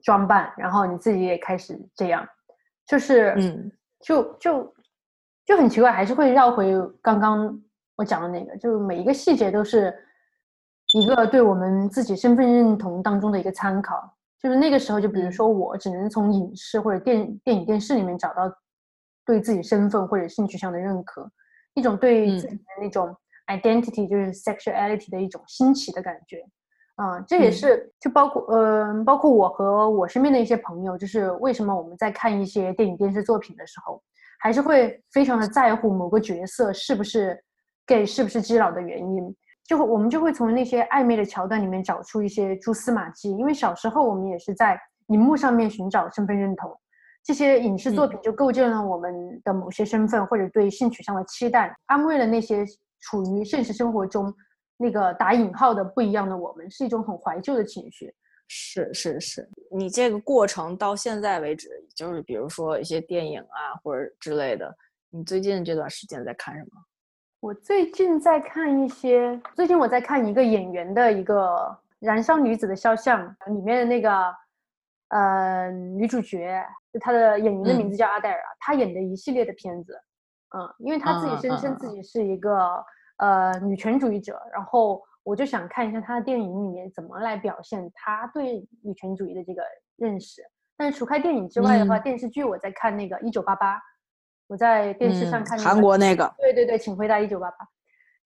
[0.03, 2.27] 装扮，然后你自己也开始这样，
[2.87, 4.75] 就是嗯，就就
[5.47, 7.59] 就很奇怪，还是会绕回刚刚
[7.97, 9.95] 我讲的那个，就是每一个细节都是
[10.95, 14.15] 一个对我们自己身份认同当中的一个参考。
[14.39, 18.53] 就是那个时候，就比如说我只能从影视或者电电影、电视里面找到
[19.25, 21.31] 对自己身份或者性取向的认可。
[21.75, 23.17] 一种对自己的那种
[23.59, 26.45] identity，就是 sexuality 的一种新奇的感觉，
[26.97, 34.03] 啊，这也是就包括呃，包括我和我身边的一些朋友，就是为什么我们在看一些电影电视作品的时候，
[34.41, 37.43] 还是会非常的在乎某个角色是不是
[37.87, 44.79] gay，是不是基佬的原因，就会我们就会从那些暧昧的桥段里面找出一些蛛丝马迹，因为小时候我们也是在
[45.09, 46.71] 荧幕上面寻找身份认同。
[47.25, 52.65] 这些影视作品就构建了我们的某些身份或者对性取向的期待，安慰了那些
[53.03, 54.35] 处于现实生活中
[54.79, 58.15] 那个打引号的不一样的我们，是一种很怀旧的情绪。
[58.49, 64.75] 是是是，你这个过程到现在为止，就是比如说一些电影啊或者之类的，
[65.11, 66.71] 你最近这段时间在看什么？
[67.41, 71.57] 我最近在看一些，最近我在看一个演员的一个
[72.01, 74.11] 《燃烧女子的肖像》里面的那个。
[75.15, 79.95] 呃，女主角就她的演员的名字叫阿黛尔啊，她演的一系列的片子，
[80.55, 82.85] 嗯，因为她自己声称自己是一个
[83.19, 89.63] 呃女权主义者，然后我就想看一下她的电影里面怎么来表现她对女权主义的这个
[89.97, 90.43] 认识。
[90.77, 93.77] 但是除开电影之外的话，电视剧我在看那个《一九八八》，
[94.49, 97.57] 我在电视上看韩国那个，对对对，请回答一九八八。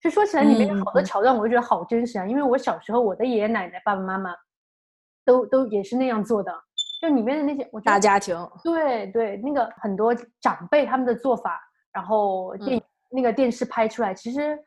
[0.01, 4.31] 就说起来里面有好多桥段，我就觉得好真实啊，因为我小时候我的爷爷奶奶、爸爸妈妈
[5.25, 6.53] 都都也是那样做的。
[7.03, 11.61] 就里面的那些，我大家庭，对对，那个很多长辈他们的做法，
[11.97, 14.59] 然后电那个电视拍出来，其实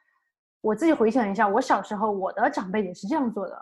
[0.61, 3.55] 我自己回想一下，我小时候我的长辈也是这样做的。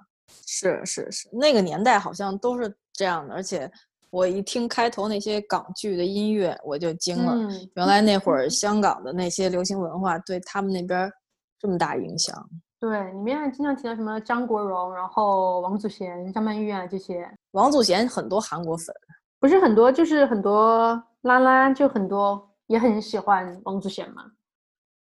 [0.46, 3.70] 是是是，那个年代好像都是这样的，而且
[4.10, 7.36] 我一听开头那些港剧的音乐，我就惊了，
[7.74, 11.12] 原来那会儿 香港的那些流行文化对他们那边
[11.60, 12.50] 这么大影响。
[12.80, 17.30] 对，里面还经常提到什么张国荣，然后王祖贤、张曼玉啊这些。
[17.52, 18.96] 王祖贤很多韩国粉，
[19.42, 24.32] 不是很多，就是很多拉拉就很多也很喜欢王祖贤嘛，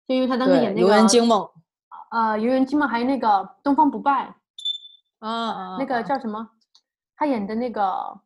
[0.08, 1.42] 就因为他当时演那个《游园惊梦》。
[2.12, 3.28] 呃，《游园惊梦》还有那个
[3.64, 4.34] 《东方不败》。
[5.28, 5.78] 啊啊。
[5.80, 6.52] 那个叫什么？
[7.16, 7.82] 他演的那个《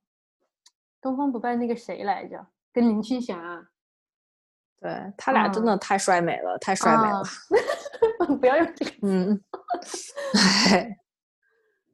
[1.01, 2.45] 东方不败》那个谁来着？
[2.73, 3.67] 跟林青霞。
[4.81, 7.21] 对他俩真的太帅美了，太帅美了。
[8.39, 8.91] 不要用这个。
[9.03, 9.43] 嗯，
[10.71, 10.97] 哎，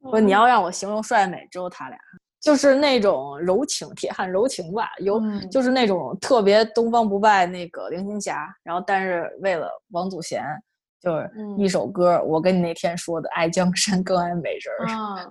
[0.00, 1.98] 不，你要让我形容帅美，只有他俩，
[2.46, 5.20] 就是那种柔情，铁汉柔情吧，有
[5.50, 10.44] 就是那种特别东方不败那个林青霞，然后但是为了王祖贤，
[11.02, 11.28] 就是
[11.58, 14.88] 一首歌，我跟你那天说的《爱江山更爱美人》。
[14.96, 15.28] 啊，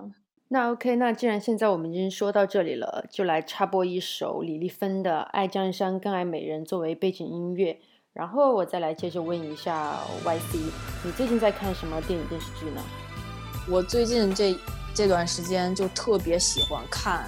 [0.48, 7.78] 那 OK，那既然现在我们已经说到这里了，就来插播一首李丽芬的《爱江山更爱美人》作为背景音乐。
[8.12, 10.58] 然后我再来接着问一下 YC，
[11.02, 12.82] 你最近在看什么电影电视剧呢？
[13.70, 14.54] 我最近这
[14.96, 17.26] 这段时间就特别喜欢看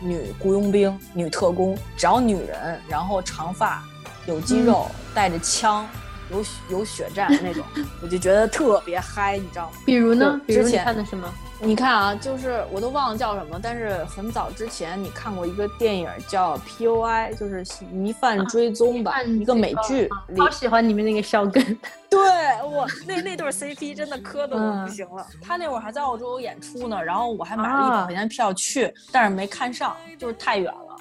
[0.00, 3.84] 女雇佣兵、女特工，只要女人，然后长发、
[4.24, 5.86] 有肌肉、带着枪、
[6.30, 7.62] 有有血战那种，
[8.00, 9.76] 我就觉得特别嗨，你知道吗？
[9.84, 10.40] 比如呢？
[10.46, 11.30] 比如你看的什么？
[11.64, 20.08] 你看啊，就是我都忘了叫什么，但是很早之前你看过一个电影叫《P.O.I.》，就是疑犯追踪吧，一个美剧。
[20.36, 21.64] 好喜欢里面那个肖根。
[22.10, 22.20] 对
[22.64, 25.24] 我那那对 CP 真的磕的都不行了。
[25.40, 30.96] 他那会儿还在澳洲演出呢，然后我还买了一百块钱票去，但是没看上，就是太远了。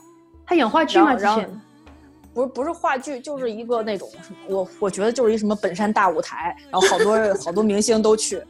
[0.46, 1.16] 他演话剧吗？
[1.16, 1.62] 之前
[2.36, 4.08] 不是不是话剧，就是一个那种
[4.48, 8.44] 我我觉得就是一什么本山大舞台，然后好多好多明星都去。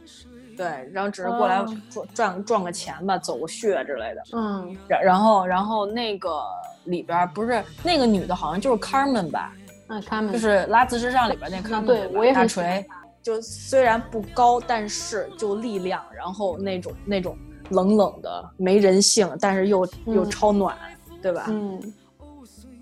[0.56, 4.22] 对，然后只是过来赚赚赚个钱吧，走个穴之类的。
[4.32, 6.42] 嗯，然然后然后那个
[6.84, 9.52] 里边不是那个女的，好像就是 Carmen 吧？
[9.88, 11.86] 嗯，Carmen 就是《拉兹之上》里边那 Carmen。
[11.86, 12.84] 对，我也大锤，
[13.22, 17.36] 就虽然不高，但是就力量，然后那种那种
[17.70, 20.76] 冷冷的没人性，但是又又超暖，
[21.22, 21.46] 对吧？
[21.48, 21.80] 嗯，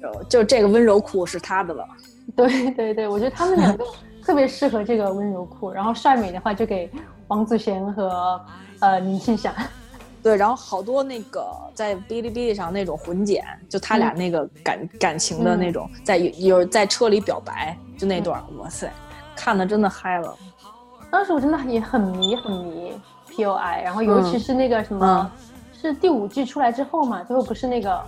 [0.00, 1.86] 就就这个温柔裤是他的了。
[2.34, 3.84] 对对对，我觉得他们两个
[4.22, 6.90] 特别适合这个温柔裤，然后帅美的话就给。
[7.30, 8.40] 王祖贤和
[8.80, 9.54] 呃林青霞，
[10.20, 18.92] 对，然后好多那个在哔哩哔哩上那种混剪，就他俩那个感感情的那种，在有在车里表白，就那段，哇塞，
[19.36, 20.36] 看的真的嗨了。
[21.08, 22.92] 当时我真的也很迷很迷
[23.28, 25.30] P O I，然后尤其是那个什么，
[25.72, 28.00] 是第五季出来之后嘛，最后不是那个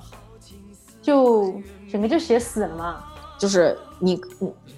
[1.01, 1.55] 就
[1.91, 3.05] 整个就写死了嘛。
[3.39, 4.21] 就是你，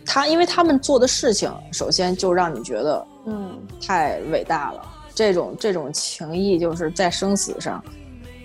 [0.06, 4.82] 他，因为他们做的事情，首先就让你觉得，嗯，太伟大了。
[5.14, 7.82] 这种这种情谊，就是在生死上，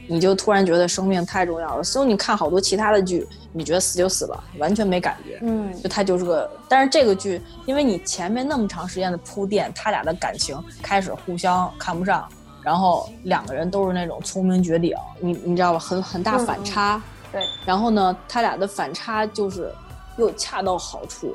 [0.08, 1.84] 你就突然觉得生命太重要了。
[1.84, 5.40] 所以你看好多其他的剧，你觉得死就死了，完全没感觉。
[5.42, 12.28] 嗯，就他就是个，但是这个剧，因为你前面那么长时间的铺垫，他俩的感情开始互相看不上，
[12.62, 15.80] 然后两个人都是那种聪明绝顶，你你知道吧？
[15.80, 17.02] 很很大反差。
[17.32, 17.42] 对。
[17.66, 19.72] 然后呢，他俩的反差就是。
[20.18, 21.34] 又恰到好处。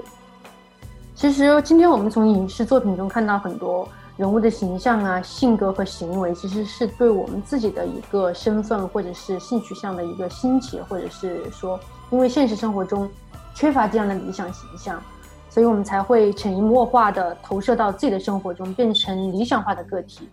[1.15, 11.79] 其实今天我们从影视作品中看到很多人物的形象啊、性格和行为，其实是对我们自己的一个身份或者是性取向的一个兴起，或者是说，
[12.11, 13.09] 因为现实生活中
[13.55, 15.01] 缺乏这样的理想形象，
[15.49, 20.29] 所以我们才会潜移默化的投射到自己的生活中，变成理想化的个体。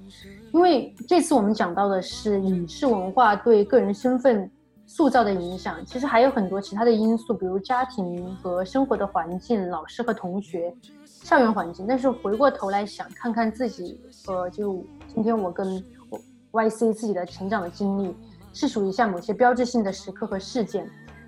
[0.52, 4.50] 因为这次我们讲到的是影视文化对个人身份。
[4.94, 10.72] 塑造的影响其实还有很多其他的因素，比如家庭和生活的环境、老师和同学、
[11.06, 11.86] 校园环境。
[11.88, 16.20] 但是回过头来想，看看自己和就今天我跟我
[16.52, 18.14] YC 自己的成长的经历，
[18.52, 20.86] 是数一下某些标志性的时刻和事件，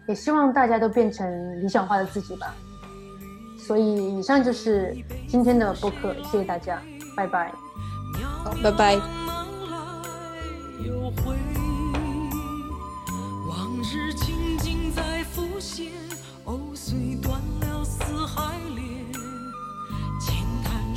[0.10, 2.54] 也希望大家都变成理想化的自己吧。
[3.58, 4.94] 所以以上就是
[5.26, 6.82] 今天的播客，谢谢大家，
[7.16, 7.50] 拜拜。
[8.44, 9.00] 好，拜拜。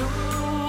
[0.00, 0.61] 个